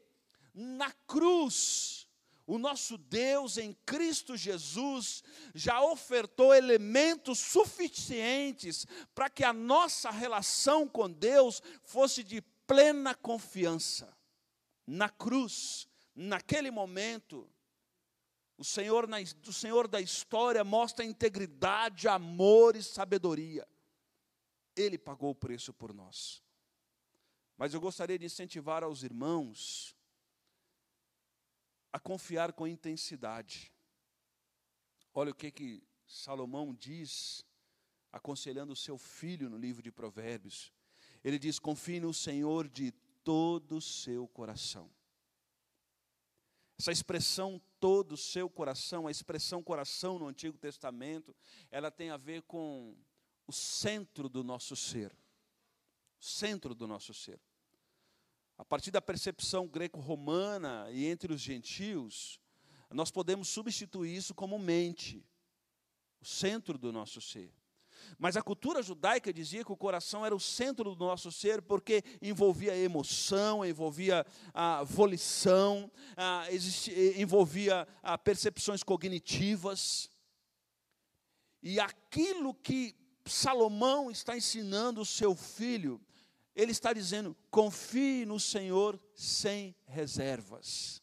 na 0.54 0.92
cruz, 0.92 2.08
o 2.46 2.58
nosso 2.58 2.98
Deus 2.98 3.58
em 3.58 3.74
Cristo 3.86 4.36
Jesus 4.36 5.24
já 5.54 5.82
ofertou 5.82 6.54
elementos 6.54 7.40
suficientes 7.40 8.86
para 9.16 9.30
que 9.30 9.44
a 9.44 9.54
nossa 9.54 10.10
relação 10.12 10.88
com 10.88 11.10
Deus 11.10 11.62
fosse 11.84 12.24
de 12.24 12.42
plena 12.68 13.16
confiança. 13.16 14.16
Na 14.86 15.10
cruz, 15.10 15.88
naquele 16.14 16.72
momento, 16.72 17.50
o 18.62 18.64
Senhor, 18.64 19.08
na, 19.08 19.18
o 19.20 19.52
Senhor 19.52 19.88
da 19.88 20.00
história 20.00 20.64
mostra 20.64 21.04
integridade, 21.04 22.08
amor 22.08 22.76
e 22.76 22.84
sabedoria. 22.84 23.68
Ele 24.76 25.00
pagou 25.00 25.32
o 25.32 25.36
preço 25.36 25.74
por 25.74 25.92
nós. 25.92 26.44
Mas 27.58 27.74
eu 27.74 27.82
gostaria 27.82 28.20
de 28.20 28.28
incentivar 28.28 28.84
aos 28.84 29.02
irmãos 29.02 29.96
a 31.92 32.00
confiar 32.00 32.54
com 32.54 32.68
intensidade. 32.68 33.74
Olha 35.12 35.32
o 35.32 35.36
que, 35.36 35.52
que 35.52 35.84
Salomão 36.06 36.72
diz, 36.72 37.44
aconselhando 38.12 38.74
o 38.74 38.76
seu 38.76 38.96
filho 38.96 39.50
no 39.50 39.58
livro 39.58 39.82
de 39.82 39.92
Provérbios. 39.92 40.72
Ele 41.24 41.40
diz: 41.40 41.58
confie 41.58 42.00
no 42.00 42.14
Senhor 42.14 42.70
de 42.70 42.92
todo 43.24 43.78
o 43.78 43.82
seu 43.82 44.28
coração. 44.28 44.88
Essa 46.82 46.92
expressão 46.92 47.62
todo 47.80 48.14
o 48.14 48.18
seu 48.18 48.50
coração, 48.50 49.06
a 49.06 49.12
expressão 49.12 49.62
coração 49.62 50.18
no 50.18 50.26
Antigo 50.26 50.58
Testamento, 50.58 51.36
ela 51.70 51.92
tem 51.92 52.10
a 52.10 52.18
ver 52.18 52.42
com 52.42 52.98
o 53.46 53.54
centro 53.54 54.28
do 54.28 54.44
nosso 54.44 54.76
ser. 54.76 55.16
Centro 56.20 56.74
do 56.74 56.88
nosso 56.88 57.14
ser. 57.14 57.40
A 58.58 58.66
partir 58.66 58.90
da 58.90 59.00
percepção 59.00 59.68
greco-romana 59.68 60.90
e 60.90 61.06
entre 61.06 61.32
os 61.32 61.40
gentios, 61.40 62.40
nós 62.90 63.12
podemos 63.12 63.48
substituir 63.48 64.16
isso 64.16 64.34
como 64.34 64.58
mente, 64.58 65.24
o 66.20 66.26
centro 66.26 66.80
do 66.80 66.92
nosso 66.92 67.22
ser. 67.22 67.54
Mas 68.18 68.38
a 68.38 68.42
cultura 68.42 68.82
judaica 68.82 69.34
dizia 69.34 69.64
que 69.64 69.72
o 69.72 69.78
coração 69.78 70.26
era 70.26 70.36
o 70.36 70.40
centro 70.40 70.96
do 70.96 71.06
nosso 71.06 71.32
ser, 71.32 71.62
porque 71.62 72.04
envolvia 72.22 72.76
emoção, 72.76 73.66
envolvia 73.66 74.26
a 74.54 74.84
volição, 74.84 75.92
envolvia 77.16 77.88
a 78.02 78.18
percepções 78.18 78.84
cognitivas. 78.84 80.10
E 81.64 81.80
aquilo 81.80 82.54
que 82.54 82.96
Salomão 83.26 84.10
está 84.10 84.36
ensinando 84.36 85.02
o 85.02 85.06
seu 85.06 85.36
filho, 85.36 86.02
ele 86.56 86.72
está 86.72 86.94
dizendo: 86.94 87.36
confie 87.50 88.26
no 88.26 88.40
Senhor 88.40 89.00
sem 89.14 89.76
reservas. 89.86 91.01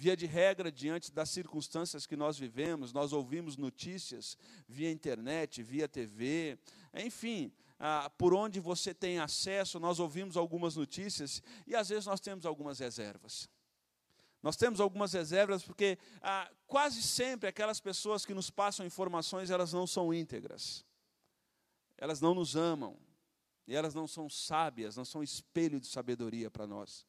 Via 0.00 0.16
de 0.16 0.26
regra, 0.26 0.70
diante 0.70 1.10
das 1.10 1.28
circunstâncias 1.28 2.06
que 2.06 2.14
nós 2.14 2.38
vivemos, 2.38 2.92
nós 2.92 3.12
ouvimos 3.12 3.56
notícias 3.56 4.38
via 4.68 4.92
internet, 4.92 5.60
via 5.60 5.88
TV, 5.88 6.56
enfim, 6.94 7.52
ah, 7.80 8.08
por 8.16 8.32
onde 8.32 8.60
você 8.60 8.94
tem 8.94 9.18
acesso, 9.18 9.80
nós 9.80 9.98
ouvimos 9.98 10.36
algumas 10.36 10.76
notícias 10.76 11.42
e 11.66 11.74
às 11.74 11.88
vezes 11.88 12.06
nós 12.06 12.20
temos 12.20 12.46
algumas 12.46 12.78
reservas. 12.78 13.50
Nós 14.40 14.54
temos 14.56 14.78
algumas 14.78 15.12
reservas 15.14 15.64
porque 15.64 15.98
ah, 16.22 16.48
quase 16.68 17.02
sempre 17.02 17.48
aquelas 17.48 17.80
pessoas 17.80 18.24
que 18.24 18.32
nos 18.32 18.50
passam 18.50 18.86
informações, 18.86 19.50
elas 19.50 19.72
não 19.72 19.84
são 19.84 20.14
íntegras, 20.14 20.84
elas 21.96 22.20
não 22.20 22.36
nos 22.36 22.54
amam, 22.54 22.96
e 23.66 23.74
elas 23.74 23.96
não 23.96 24.06
são 24.06 24.30
sábias, 24.30 24.96
não 24.96 25.04
são 25.04 25.24
espelho 25.24 25.80
de 25.80 25.88
sabedoria 25.88 26.48
para 26.48 26.68
nós. 26.68 27.04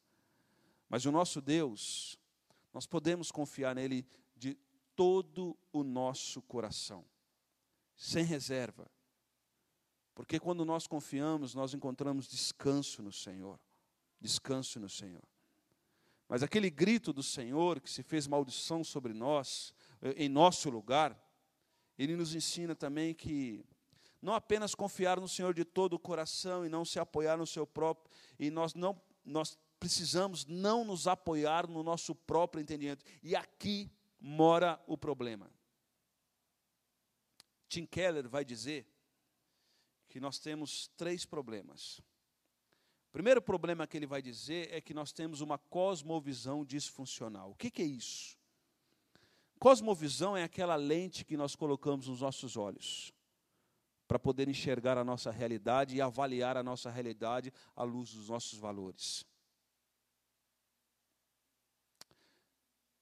Mas 0.88 1.06
o 1.06 1.12
nosso 1.12 1.40
Deus, 1.40 2.18
nós 2.72 2.86
podemos 2.86 3.30
confiar 3.30 3.74
nele 3.74 4.06
de 4.36 4.56
todo 4.94 5.56
o 5.72 5.82
nosso 5.82 6.42
coração, 6.42 7.04
sem 7.96 8.24
reserva. 8.24 8.90
Porque 10.14 10.38
quando 10.38 10.64
nós 10.64 10.86
confiamos, 10.86 11.54
nós 11.54 11.72
encontramos 11.72 12.28
descanso 12.28 13.02
no 13.02 13.12
Senhor. 13.12 13.58
Descanso 14.20 14.78
no 14.78 14.88
Senhor. 14.88 15.22
Mas 16.28 16.42
aquele 16.42 16.70
grito 16.70 17.12
do 17.12 17.22
Senhor 17.22 17.80
que 17.80 17.90
se 17.90 18.02
fez 18.02 18.26
maldição 18.26 18.84
sobre 18.84 19.12
nós, 19.12 19.72
em 20.16 20.28
nosso 20.28 20.68
lugar, 20.70 21.18
ele 21.98 22.14
nos 22.14 22.34
ensina 22.34 22.74
também 22.74 23.14
que 23.14 23.64
não 24.22 24.34
apenas 24.34 24.74
confiar 24.74 25.18
no 25.18 25.26
Senhor 25.28 25.54
de 25.54 25.64
todo 25.64 25.94
o 25.94 25.98
coração 25.98 26.64
e 26.64 26.68
não 26.68 26.84
se 26.84 26.98
apoiar 26.98 27.36
no 27.36 27.46
seu 27.46 27.66
próprio, 27.66 28.10
e 28.38 28.50
nós 28.50 28.74
não 28.74 29.00
nós 29.24 29.58
precisamos 29.80 30.44
não 30.44 30.84
nos 30.84 31.08
apoiar 31.08 31.66
no 31.66 31.82
nosso 31.82 32.14
próprio 32.14 32.60
entendimento. 32.60 33.04
E 33.22 33.34
aqui 33.34 33.90
mora 34.20 34.80
o 34.86 34.96
problema. 34.96 35.50
Tim 37.66 37.86
Keller 37.86 38.28
vai 38.28 38.44
dizer 38.44 38.86
que 40.06 40.20
nós 40.20 40.38
temos 40.38 40.88
três 40.96 41.24
problemas. 41.24 41.98
O 43.08 43.12
primeiro 43.12 43.40
problema 43.40 43.86
que 43.86 43.96
ele 43.96 44.06
vai 44.06 44.20
dizer 44.20 44.72
é 44.72 44.80
que 44.80 44.92
nós 44.92 45.12
temos 45.12 45.40
uma 45.40 45.56
cosmovisão 45.56 46.64
disfuncional. 46.64 47.50
O 47.50 47.54
que, 47.54 47.70
que 47.70 47.82
é 47.82 47.86
isso? 47.86 48.36
Cosmovisão 49.58 50.36
é 50.36 50.42
aquela 50.42 50.76
lente 50.76 51.24
que 51.24 51.36
nós 51.36 51.54
colocamos 51.54 52.06
nos 52.06 52.20
nossos 52.20 52.56
olhos 52.56 53.12
para 54.06 54.18
poder 54.18 54.48
enxergar 54.48 54.98
a 54.98 55.04
nossa 55.04 55.30
realidade 55.30 55.94
e 55.94 56.00
avaliar 56.00 56.56
a 56.56 56.62
nossa 56.62 56.90
realidade 56.90 57.52
à 57.76 57.84
luz 57.84 58.12
dos 58.12 58.28
nossos 58.28 58.58
valores. 58.58 59.24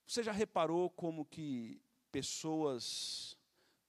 Você 0.09 0.23
já 0.23 0.33
reparou 0.33 0.88
como 0.88 1.27
que 1.27 1.79
pessoas 2.11 3.37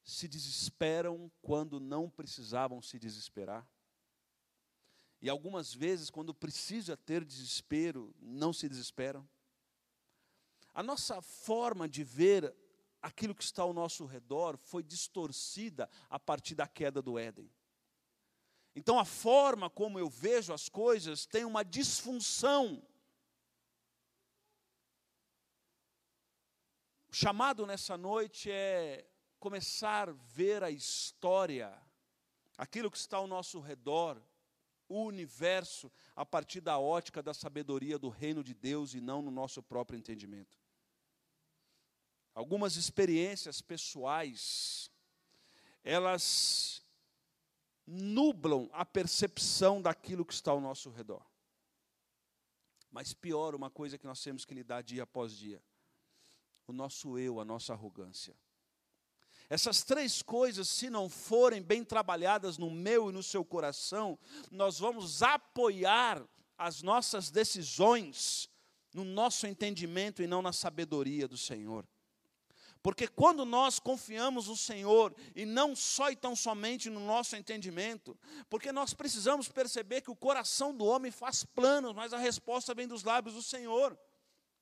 se 0.04 0.28
desesperam 0.28 1.32
quando 1.42 1.80
não 1.80 2.10
precisavam 2.10 2.82
se 2.82 3.00
desesperar? 3.00 3.66
E 5.22 5.30
algumas 5.30 5.74
vezes, 5.74 6.10
quando 6.10 6.34
precisa 6.34 6.98
ter 6.98 7.24
desespero, 7.24 8.14
não 8.20 8.52
se 8.52 8.68
desesperam? 8.68 9.26
A 10.74 10.84
nossa 10.84 11.22
forma 11.22 11.88
de 11.88 12.04
ver 12.04 12.54
aquilo 13.02 13.34
que 13.34 13.44
está 13.44 13.64
ao 13.64 13.72
nosso 13.72 14.06
redor 14.06 14.58
foi 14.58 14.84
distorcida 14.84 15.90
a 16.10 16.20
partir 16.20 16.54
da 16.54 16.68
queda 16.68 17.02
do 17.02 17.18
Éden. 17.18 17.50
Então, 18.76 19.00
a 19.00 19.06
forma 19.06 19.70
como 19.70 19.98
eu 19.98 20.10
vejo 20.10 20.52
as 20.52 20.68
coisas 20.68 21.26
tem 21.26 21.46
uma 21.46 21.64
disfunção 21.64 22.86
O 27.12 27.16
chamado 27.16 27.66
nessa 27.66 27.98
noite 27.98 28.52
é 28.52 29.04
começar 29.40 30.10
a 30.10 30.12
ver 30.12 30.64
a 30.64 30.70
história, 30.70 31.76
aquilo 32.56 32.92
que 32.92 32.98
está 32.98 33.18
ao 33.18 33.26
nosso 33.26 33.60
redor, 33.60 34.22
o 34.88 35.06
universo, 35.06 35.92
a 36.16 36.24
partir 36.24 36.62
da 36.62 36.78
ótica 36.78 37.24
da 37.24 37.34
sabedoria 37.34 37.98
do 37.98 38.10
reino 38.10 38.44
de 38.44 38.54
Deus 38.54 38.94
e 38.94 39.02
não 39.02 39.24
no 39.24 39.32
nosso 39.32 39.64
próprio 39.64 39.98
entendimento. 39.98 40.56
Algumas 42.36 42.76
experiências 42.76 43.60
pessoais, 43.60 44.92
elas 45.84 46.86
nublam 47.88 48.70
a 48.72 48.86
percepção 48.86 49.82
daquilo 49.82 50.24
que 50.24 50.34
está 50.34 50.52
ao 50.52 50.62
nosso 50.62 50.92
redor. 50.92 51.26
Mas 52.92 53.14
pior, 53.14 53.56
uma 53.56 53.72
coisa 53.72 53.98
que 53.98 54.06
nós 54.06 54.22
temos 54.22 54.46
que 54.46 54.54
lidar 54.54 54.84
dia 54.84 55.04
após 55.04 55.36
dia 55.36 55.60
o 56.72 56.74
nosso 56.74 57.18
eu, 57.18 57.40
a 57.40 57.46
nossa 57.46 57.74
arrogância. 57.74 58.36
Essas 59.50 59.84
três 59.84 60.22
coisas, 60.22 60.70
se 60.70 60.90
não 60.90 61.10
forem 61.10 61.62
bem 61.62 61.84
trabalhadas 61.84 62.58
no 62.58 62.70
meu 62.70 63.10
e 63.10 63.14
no 63.14 63.24
seu 63.24 63.44
coração, 63.44 64.18
nós 64.52 64.78
vamos 64.78 65.24
apoiar 65.24 66.24
as 66.58 66.84
nossas 66.84 67.32
decisões 67.32 68.50
no 68.94 69.04
nosso 69.04 69.48
entendimento 69.48 70.22
e 70.22 70.28
não 70.28 70.42
na 70.42 70.54
sabedoria 70.54 71.28
do 71.28 71.38
Senhor. 71.38 71.88
Porque 72.82 73.08
quando 73.08 73.44
nós 73.44 73.78
confiamos 73.78 74.48
no 74.48 74.56
Senhor, 74.56 75.14
e 75.36 75.46
não 75.46 75.76
só 75.76 76.12
e 76.12 76.16
tão 76.16 76.36
somente 76.36 76.90
no 76.90 77.00
nosso 77.00 77.36
entendimento, 77.36 78.18
porque 78.50 78.72
nós 78.72 78.94
precisamos 78.94 79.50
perceber 79.50 80.02
que 80.02 80.12
o 80.12 80.16
coração 80.16 80.74
do 80.74 80.86
homem 80.86 81.12
faz 81.12 81.44
planos, 81.44 81.94
mas 81.94 82.14
a 82.14 82.18
resposta 82.18 82.74
vem 82.74 82.88
dos 82.88 83.04
lábios 83.04 83.36
do 83.36 83.42
Senhor. 83.42 83.98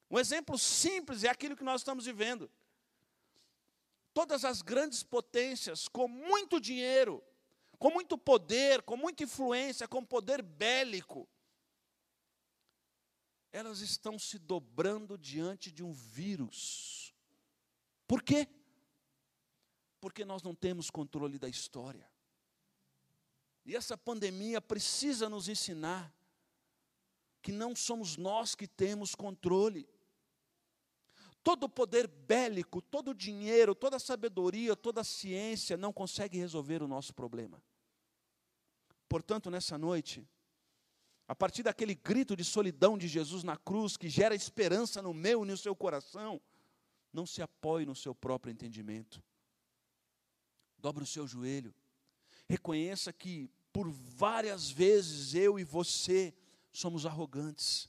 Um 0.10 0.17
exemplo 0.17 0.58
simples 0.58 1.24
é 1.24 1.30
aquilo 1.30 1.56
que 1.56 1.63
nós 1.63 1.82
estamos 1.82 2.06
vivendo. 2.06 2.50
Todas 4.13 4.46
as 4.46 4.62
grandes 4.62 5.04
potências 5.04 5.88
com 5.88 6.08
muito 6.08 6.60
dinheiro, 6.60 7.24
com 7.78 7.91
muito 7.91 8.17
poder, 8.17 8.82
com 8.82 8.98
muita 8.98 9.24
influência, 9.24 9.88
com 9.88 10.04
poder 10.04 10.41
bélico, 10.41 11.28
elas 13.52 13.82
estão 13.82 14.17
se 14.17 14.39
dobrando 14.39 15.17
diante 15.17 15.72
de 15.72 15.84
um 15.84 15.91
vírus. 15.91 17.13
Por 18.08 18.24
quê? 18.24 18.48
Porque 20.00 20.24
nós 20.24 20.41
não 20.41 20.56
temos 20.56 20.89
controle 20.89 21.38
da 21.38 21.50
história. 21.50 22.10
E 23.65 23.76
essa 23.76 23.98
pandemia 23.98 24.62
precisa 24.62 25.28
nos 25.28 25.50
ensinar 25.50 26.13
que 27.41 27.52
não 27.52 27.76
somos 27.76 28.15
nós 28.15 28.56
que 28.56 28.67
temos 28.67 29.13
controle 29.13 29.88
todo 31.48 31.64
o 31.64 31.70
poder 31.70 32.10
bélico, 32.10 32.82
todo 32.82 33.12
o 33.12 33.14
dinheiro, 33.14 33.74
toda 33.74 33.96
a 33.96 34.00
sabedoria, 34.02 34.76
toda 34.76 35.00
a 35.00 35.04
ciência 35.06 35.78
não 35.78 35.94
consegue 35.94 36.38
resolver 36.38 36.84
o 36.84 36.90
nosso 36.90 37.14
problema. 37.14 37.64
Portanto, 39.08 39.50
nessa 39.50 39.78
noite, 39.78 40.28
a 41.26 41.34
partir 41.34 41.64
daquele 41.64 41.96
grito 41.96 42.36
de 42.36 42.44
solidão 42.44 42.98
de 42.98 43.08
Jesus 43.08 43.44
na 43.44 43.56
cruz, 43.56 43.96
que 43.96 44.10
gera 44.10 44.36
esperança 44.36 45.02
no 45.02 45.14
meu 45.14 45.46
e 45.46 45.48
no 45.48 45.56
seu 45.56 45.74
coração, 45.74 46.42
não 47.14 47.26
se 47.26 47.42
apoie 47.42 47.86
no 47.86 47.96
seu 47.96 48.14
próprio 48.14 48.52
entendimento. 48.52 49.24
Dobre 50.78 51.06
o 51.06 51.08
seu 51.08 51.26
joelho. 51.26 51.74
Reconheça 52.50 53.14
que 53.14 53.50
por 53.72 53.90
várias 53.90 54.70
vezes 54.70 55.34
eu 55.34 55.58
e 55.58 55.64
você 55.64 56.36
somos 56.74 57.06
arrogantes 57.06 57.88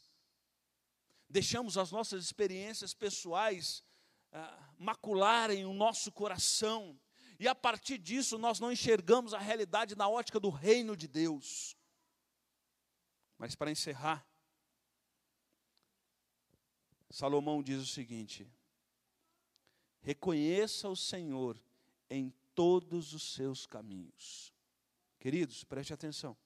deixamos 1.28 1.76
as 1.76 1.90
nossas 1.90 2.24
experiências 2.24 2.94
pessoais 2.94 3.84
ah, 4.32 4.72
macularem 4.78 5.64
o 5.64 5.72
nosso 5.72 6.10
coração, 6.12 6.98
e 7.38 7.46
a 7.46 7.54
partir 7.54 7.98
disso 7.98 8.38
nós 8.38 8.58
não 8.58 8.72
enxergamos 8.72 9.32
a 9.32 9.38
realidade 9.38 9.94
na 9.94 10.08
ótica 10.08 10.40
do 10.40 10.50
reino 10.50 10.96
de 10.96 11.06
Deus. 11.06 11.76
Mas 13.36 13.54
para 13.54 13.70
encerrar, 13.70 14.26
Salomão 17.10 17.62
diz 17.62 17.80
o 17.80 17.86
seguinte: 17.86 18.50
reconheça 20.00 20.88
o 20.88 20.96
Senhor 20.96 21.60
em 22.10 22.32
todos 22.54 23.14
os 23.14 23.34
seus 23.34 23.66
caminhos. 23.66 24.52
Queridos, 25.18 25.64
preste 25.64 25.92
atenção. 25.92 26.36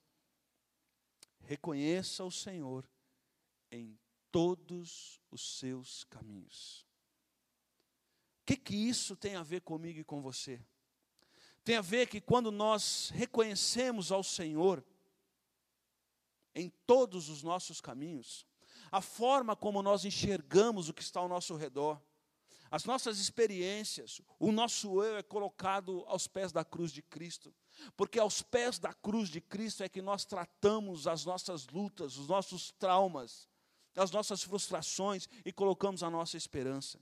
Reconheça 1.41 2.23
o 2.23 2.31
Senhor 2.31 2.87
em 3.71 3.99
todos 4.33 5.21
os 5.29 5.59
seus 5.59 6.03
caminhos. 6.05 6.87
O 8.41 8.45
que, 8.47 8.57
que 8.57 8.75
isso 8.75 9.15
tem 9.15 9.35
a 9.35 9.43
ver 9.43 9.61
comigo 9.61 9.99
e 9.99 10.03
com 10.03 10.23
você? 10.23 10.59
Tem 11.63 11.77
a 11.77 11.81
ver 11.81 12.07
que 12.07 12.19
quando 12.19 12.51
nós 12.51 13.11
reconhecemos 13.13 14.11
ao 14.11 14.23
Senhor 14.23 14.83
em 16.55 16.69
todos 16.87 17.29
os 17.29 17.43
nossos 17.43 17.79
caminhos, 17.79 18.45
a 18.91 19.01
forma 19.01 19.55
como 19.55 19.83
nós 19.83 20.03
enxergamos 20.03 20.89
o 20.89 20.93
que 20.93 21.03
está 21.03 21.19
ao 21.19 21.29
nosso 21.29 21.55
redor, 21.55 22.01
as 22.71 22.85
nossas 22.85 23.19
experiências, 23.19 24.19
o 24.39 24.51
nosso 24.51 25.03
eu 25.03 25.15
é 25.15 25.21
colocado 25.21 26.03
aos 26.07 26.25
pés 26.25 26.51
da 26.51 26.65
cruz 26.65 26.91
de 26.91 27.03
Cristo. 27.03 27.53
Porque 27.95 28.19
aos 28.19 28.41
pés 28.41 28.79
da 28.79 28.91
cruz 28.91 29.29
de 29.29 29.39
Cristo 29.39 29.83
é 29.83 29.89
que 29.89 30.01
nós 30.01 30.25
tratamos 30.25 31.05
as 31.05 31.23
nossas 31.23 31.67
lutas, 31.67 32.17
os 32.17 32.27
nossos 32.27 32.71
traumas, 32.71 33.47
as 33.95 34.11
nossas 34.11 34.43
frustrações 34.43 35.27
e 35.45 35.51
colocamos 35.51 36.03
a 36.03 36.09
nossa 36.09 36.37
esperança. 36.37 36.99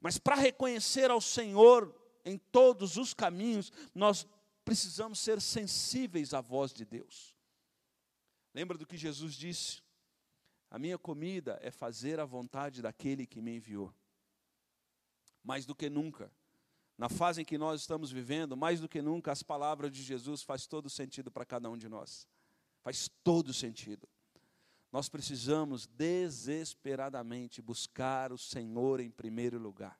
Mas 0.00 0.18
para 0.18 0.36
reconhecer 0.36 1.10
ao 1.10 1.20
Senhor 1.20 1.94
em 2.24 2.38
todos 2.38 2.96
os 2.96 3.14
caminhos, 3.14 3.72
nós 3.94 4.26
precisamos 4.64 5.18
ser 5.18 5.40
sensíveis 5.40 6.34
à 6.34 6.40
voz 6.40 6.72
de 6.72 6.84
Deus. 6.84 7.34
Lembra 8.54 8.76
do 8.76 8.86
que 8.86 8.96
Jesus 8.96 9.34
disse? 9.34 9.82
A 10.70 10.78
minha 10.78 10.98
comida 10.98 11.58
é 11.62 11.70
fazer 11.70 12.20
a 12.20 12.24
vontade 12.24 12.80
daquele 12.82 13.26
que 13.26 13.40
me 13.40 13.56
enviou 13.56 13.92
mais 15.42 15.66
do 15.66 15.74
que 15.74 15.88
nunca. 15.88 16.30
Na 16.96 17.08
fase 17.08 17.42
em 17.42 17.44
que 17.44 17.56
nós 17.56 17.80
estamos 17.80 18.12
vivendo, 18.12 18.56
mais 18.56 18.80
do 18.80 18.88
que 18.88 19.00
nunca, 19.00 19.32
as 19.32 19.42
palavras 19.42 19.90
de 19.90 20.02
Jesus 20.02 20.42
faz 20.42 20.66
todo 20.66 20.90
sentido 20.90 21.30
para 21.30 21.46
cada 21.46 21.70
um 21.70 21.76
de 21.76 21.88
nós. 21.88 22.26
Faz 22.82 23.08
todo 23.24 23.52
sentido. 23.54 24.08
Nós 24.92 25.08
precisamos 25.08 25.86
desesperadamente 25.86 27.62
buscar 27.62 28.32
o 28.32 28.38
Senhor 28.38 29.00
em 29.00 29.10
primeiro 29.10 29.58
lugar, 29.58 29.98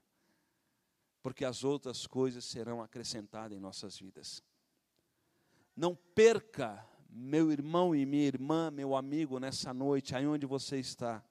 porque 1.23 1.45
as 1.45 1.63
outras 1.63 2.07
coisas 2.07 2.45
serão 2.45 2.83
acrescentadas 2.83 3.57
em 3.57 3.61
nossas 3.61 3.97
vidas. 3.99 4.43
Não 5.77 5.95
perca, 5.95 6.85
meu 7.09 7.53
irmão 7.53 7.95
e 7.95 8.05
minha 8.05 8.27
irmã, 8.27 8.71
meu 8.71 8.97
amigo, 8.97 9.39
nessa 9.39 9.73
noite, 9.73 10.17
aí 10.17 10.27
onde 10.27 10.45
você 10.45 10.79
está, 10.79 11.25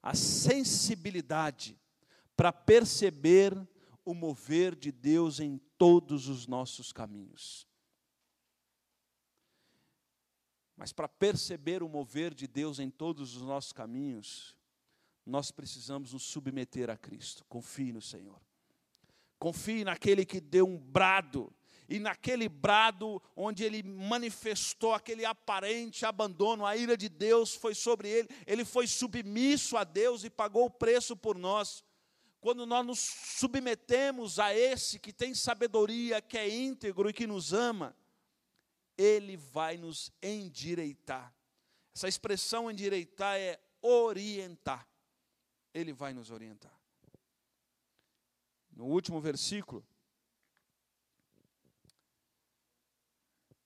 a 0.00 0.14
sensibilidade 0.14 1.76
para 2.36 2.52
perceber 2.52 3.56
o 4.04 4.14
mover 4.14 4.76
de 4.76 4.92
Deus 4.92 5.40
em 5.40 5.58
todos 5.76 6.28
os 6.28 6.46
nossos 6.46 6.92
caminhos. 6.92 7.66
Mas 10.76 10.92
para 10.92 11.08
perceber 11.08 11.82
o 11.82 11.88
mover 11.88 12.34
de 12.34 12.46
Deus 12.46 12.78
em 12.78 12.90
todos 12.90 13.34
os 13.34 13.42
nossos 13.42 13.72
caminhos, 13.72 14.56
nós 15.24 15.50
precisamos 15.50 16.12
nos 16.12 16.22
submeter 16.22 16.90
a 16.90 16.96
Cristo. 16.96 17.44
Confie 17.46 17.92
no 17.92 18.02
Senhor. 18.02 18.40
Confie 19.38 19.84
naquele 19.84 20.24
que 20.24 20.40
deu 20.40 20.66
um 20.66 20.78
brado, 20.78 21.52
e 21.88 21.98
naquele 21.98 22.48
brado 22.48 23.22
onde 23.34 23.62
ele 23.62 23.82
manifestou 23.82 24.92
aquele 24.92 25.24
aparente 25.24 26.04
abandono, 26.04 26.66
a 26.66 26.76
ira 26.76 26.96
de 26.96 27.08
Deus 27.08 27.54
foi 27.54 27.74
sobre 27.74 28.08
ele, 28.08 28.28
ele 28.46 28.64
foi 28.64 28.86
submisso 28.86 29.76
a 29.76 29.84
Deus 29.84 30.24
e 30.24 30.30
pagou 30.30 30.66
o 30.66 30.70
preço 30.70 31.16
por 31.16 31.38
nós 31.38 31.84
quando 32.46 32.64
nós 32.64 32.86
nos 32.86 33.00
submetemos 33.00 34.38
a 34.38 34.54
esse 34.54 35.00
que 35.00 35.12
tem 35.12 35.34
sabedoria, 35.34 36.22
que 36.22 36.38
é 36.38 36.48
íntegro 36.48 37.10
e 37.10 37.12
que 37.12 37.26
nos 37.26 37.52
ama, 37.52 37.92
ele 38.96 39.36
vai 39.36 39.76
nos 39.76 40.12
endireitar. 40.22 41.34
Essa 41.94 42.08
expressão 42.08 42.70
endireitar 42.70 43.36
é 43.36 43.60
orientar. 43.80 44.88
Ele 45.72 45.92
vai 45.92 46.12
nos 46.12 46.30
orientar. 46.30 46.74
No 48.70 48.84
último 48.84 49.20
versículo, 49.20 49.86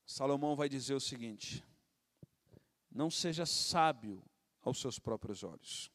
Salomão 0.05 0.55
vai 0.55 0.67
dizer 0.67 0.93
o 0.93 0.99
seguinte: 0.99 1.63
Não 2.89 3.09
seja 3.09 3.45
sábio 3.45 4.23
aos 4.61 4.79
seus 4.79 4.99
próprios 4.99 5.43
olhos, 5.43 5.91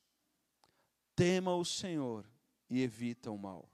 tema 1.14 1.54
o 1.54 1.64
Senhor 1.64 2.28
e 2.68 2.82
evita 2.82 3.30
o 3.30 3.38
mal. 3.38 3.70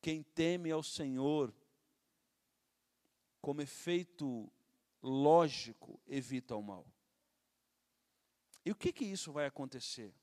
Quem 0.00 0.22
teme 0.22 0.70
ao 0.70 0.82
Senhor, 0.82 1.54
como 3.42 3.60
efeito 3.60 4.50
lógico, 5.02 6.00
evita 6.06 6.54
o 6.54 6.62
mal. 6.62 6.86
E 8.64 8.70
o 8.70 8.76
que 8.76 8.92
que 8.92 9.04
isso 9.04 9.32
vai 9.32 9.46
acontecer? 9.46 10.14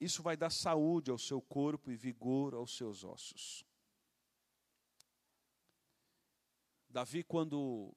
Isso 0.00 0.22
vai 0.22 0.38
dar 0.38 0.50
saúde 0.50 1.10
ao 1.10 1.18
seu 1.18 1.40
corpo 1.40 1.90
e 1.90 1.96
vigor 1.96 2.54
aos 2.54 2.74
seus 2.74 3.04
ossos. 3.04 3.62
Davi, 6.88 7.22
quando 7.22 7.94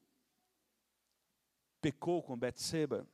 pecou 1.80 2.22
com 2.22 2.38
Betseba, 2.38 3.08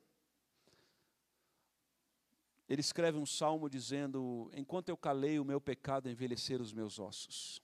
ele 2.69 2.81
escreve 2.81 3.19
um 3.19 3.27
salmo 3.27 3.71
dizendo: 3.71 4.51
Enquanto 4.53 4.89
eu 4.89 4.97
calei 4.97 5.39
o 5.39 5.45
meu 5.45 5.61
pecado, 5.61 6.09
envelhecer 6.09 6.61
os 6.61 6.73
meus 6.73 6.99
ossos. 6.99 7.63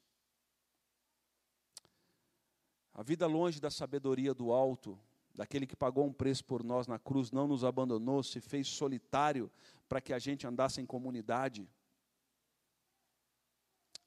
A 2.95 3.03
vida 3.03 3.27
longe 3.27 3.61
da 3.61 3.71
sabedoria 3.71 4.35
do 4.35 4.53
alto, 4.53 4.99
daquele 5.35 5.67
que 5.67 5.77
pagou 5.77 6.07
um 6.07 6.13
preço 6.13 6.45
por 6.45 6.63
nós 6.63 6.87
na 6.87 6.99
cruz, 6.99 7.31
não 7.31 7.47
nos 7.47 7.65
abandonou, 7.65 8.23
se 8.23 8.41
fez 8.41 8.69
solitário 8.69 9.51
para 9.89 10.01
que 10.01 10.13
a 10.13 10.19
gente 10.19 10.47
andasse 10.47 10.81
em 10.81 10.87
comunidade. 10.87 11.69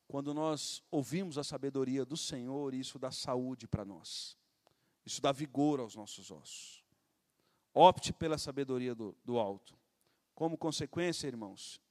Quando 0.08 0.34
nós 0.34 0.84
ouvimos 0.92 1.38
a 1.38 1.44
sabedoria 1.44 2.06
do 2.06 2.16
Senhor, 2.16 2.74
isso 2.74 3.00
dá 3.00 3.12
saúde 3.12 3.68
para 3.68 3.84
nós, 3.84 4.38
isso 5.04 5.22
dá 5.22 5.32
vigor 5.32 5.80
aos 5.80 5.96
nossos 5.96 6.30
ossos. 6.30 6.84
Opte 7.74 8.14
pela 8.14 8.38
sabedoria 8.38 8.96
do, 8.96 9.16
do 9.26 9.38
alto. 9.38 9.78
Como 10.34 10.58
consequência, 10.58 11.28
irmãos, 11.28 11.82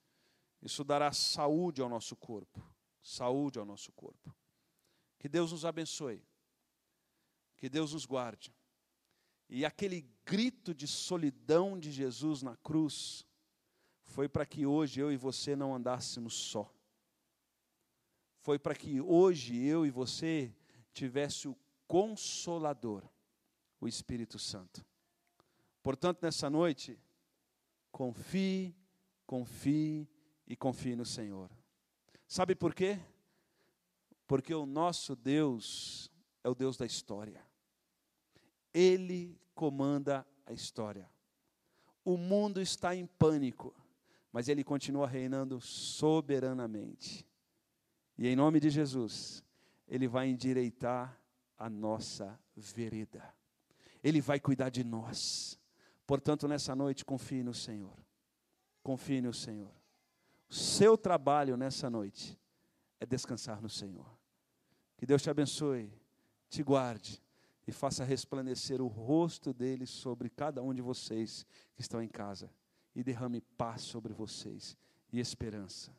isso 0.63 0.83
dará 0.83 1.13
saúde 1.13 1.83
ao 1.83 1.89
nosso 1.91 2.17
corpo. 2.17 2.63
Saúde 3.03 3.59
ao 3.59 3.67
nosso 3.67 3.93
corpo. 3.93 4.35
Que 5.19 5.29
Deus 5.29 5.53
nos 5.53 5.67
abençoe. 5.67 6.23
Que 7.65 7.69
Deus 7.71 7.95
nos 7.95 8.05
guarde. 8.05 8.55
E 9.49 9.65
aquele 9.65 10.07
grito 10.23 10.75
de 10.75 10.87
solidão 10.87 11.79
de 11.79 11.91
Jesus 11.91 12.43
na 12.43 12.59
cruz 12.59 13.27
foi 14.03 14.29
para 14.29 14.45
que 14.45 14.67
hoje 14.67 15.01
eu 15.01 15.11
e 15.11 15.17
você 15.17 15.57
não 15.57 15.75
andássemos 15.75 16.35
só. 16.35 16.71
Foi 18.43 18.59
para 18.59 18.75
que 18.75 19.01
hoje 19.01 19.57
eu 19.65 19.87
e 19.87 19.91
você 19.91 20.55
tivesse 20.93 21.49
o 21.49 21.57
consolador, 21.87 23.03
o 23.81 23.89
Espírito 23.89 24.39
Santo. 24.39 24.85
Portanto, 25.83 26.19
nessa 26.21 26.51
noite, 26.51 27.01
Confie, 27.91 28.77
confie 29.27 30.07
e 30.47 30.55
confie 30.55 30.95
no 30.95 31.07
Senhor. 31.07 31.51
Sabe 32.29 32.55
por 32.55 32.75
quê? 32.75 33.01
Porque 34.27 34.55
o 34.55 34.67
nosso 34.67 35.17
Deus 35.17 36.13
é 36.43 36.49
o 36.51 36.55
Deus 36.55 36.77
da 36.77 36.85
história. 36.85 37.54
Ele 38.75 39.41
comanda 39.55 40.27
a 40.45 40.53
história. 40.53 41.09
O 42.05 42.17
mundo 42.17 42.61
está 42.61 42.95
em 42.95 43.07
pânico, 43.07 43.73
mas 44.33 44.49
ele 44.49 44.65
continua 44.65 45.07
reinando 45.07 45.61
soberanamente. 45.61 47.25
E 48.19 48.27
em 48.27 48.37
nome 48.37 48.59
de 48.59 48.69
Jesus, 48.69 49.45
ele 49.89 50.09
vai 50.09 50.29
endireitar 50.29 51.19
a 51.57 51.71
nossa 51.71 52.39
vereda. 52.57 53.33
Ele 54.03 54.21
vai 54.21 54.41
cuidar 54.41 54.69
de 54.69 54.85
nós. 54.85 55.59
Portanto, 56.07 56.47
nessa 56.47 56.75
noite, 56.75 57.05
confie 57.05 57.43
no 57.43 57.55
Senhor. 57.55 57.97
Confie 58.83 59.23
no 59.23 59.33
Senhor. 59.33 59.73
O 60.51 60.55
seu 60.55 60.99
trabalho 60.99 61.57
nessa 61.57 61.89
noite 61.89 62.39
é 63.01 63.07
descansar 63.07 63.63
no 63.63 63.71
Senhor. 63.71 64.07
Que 64.99 65.07
Deus 65.07 65.23
te 65.23 65.31
abençoe, 65.31 65.91
te 66.51 66.63
guarde 66.63 67.24
e 67.67 67.73
faça 67.73 68.05
resplandecer 68.05 68.81
o 68.81 68.87
rosto 68.87 69.53
dele 69.53 69.87
sobre 69.87 70.29
cada 70.29 70.63
um 70.63 70.75
de 70.75 70.83
vocês 70.83 71.47
que 71.75 71.81
estão 71.81 72.03
em 72.03 72.09
casa 72.09 72.51
e 72.95 73.03
derrame 73.03 73.41
paz 73.41 73.83
sobre 73.83 74.13
vocês 74.13 74.77
e 75.13 75.19
esperança. 75.19 75.93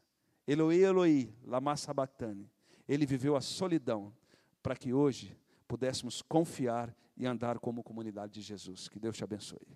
Eloi, 0.48 0.84
Eloi, 0.84 1.34
lama 1.44 1.76
sabachthani. 1.76 2.50
Ele 2.88 3.06
viveu 3.06 3.36
a 3.36 3.42
solidão 3.42 4.14
para 4.62 4.76
que 4.76 4.94
hoje 4.94 5.36
pudéssemos 5.68 6.22
confiar 6.22 6.96
e 7.18 7.26
andar 7.26 7.60
como 7.60 7.84
comunidade 7.84 8.34
de 8.34 8.42
Jesus. 8.42 8.88
Que 8.88 9.00
Deus 9.00 9.18
te 9.18 9.24
abençoe. 9.24 9.68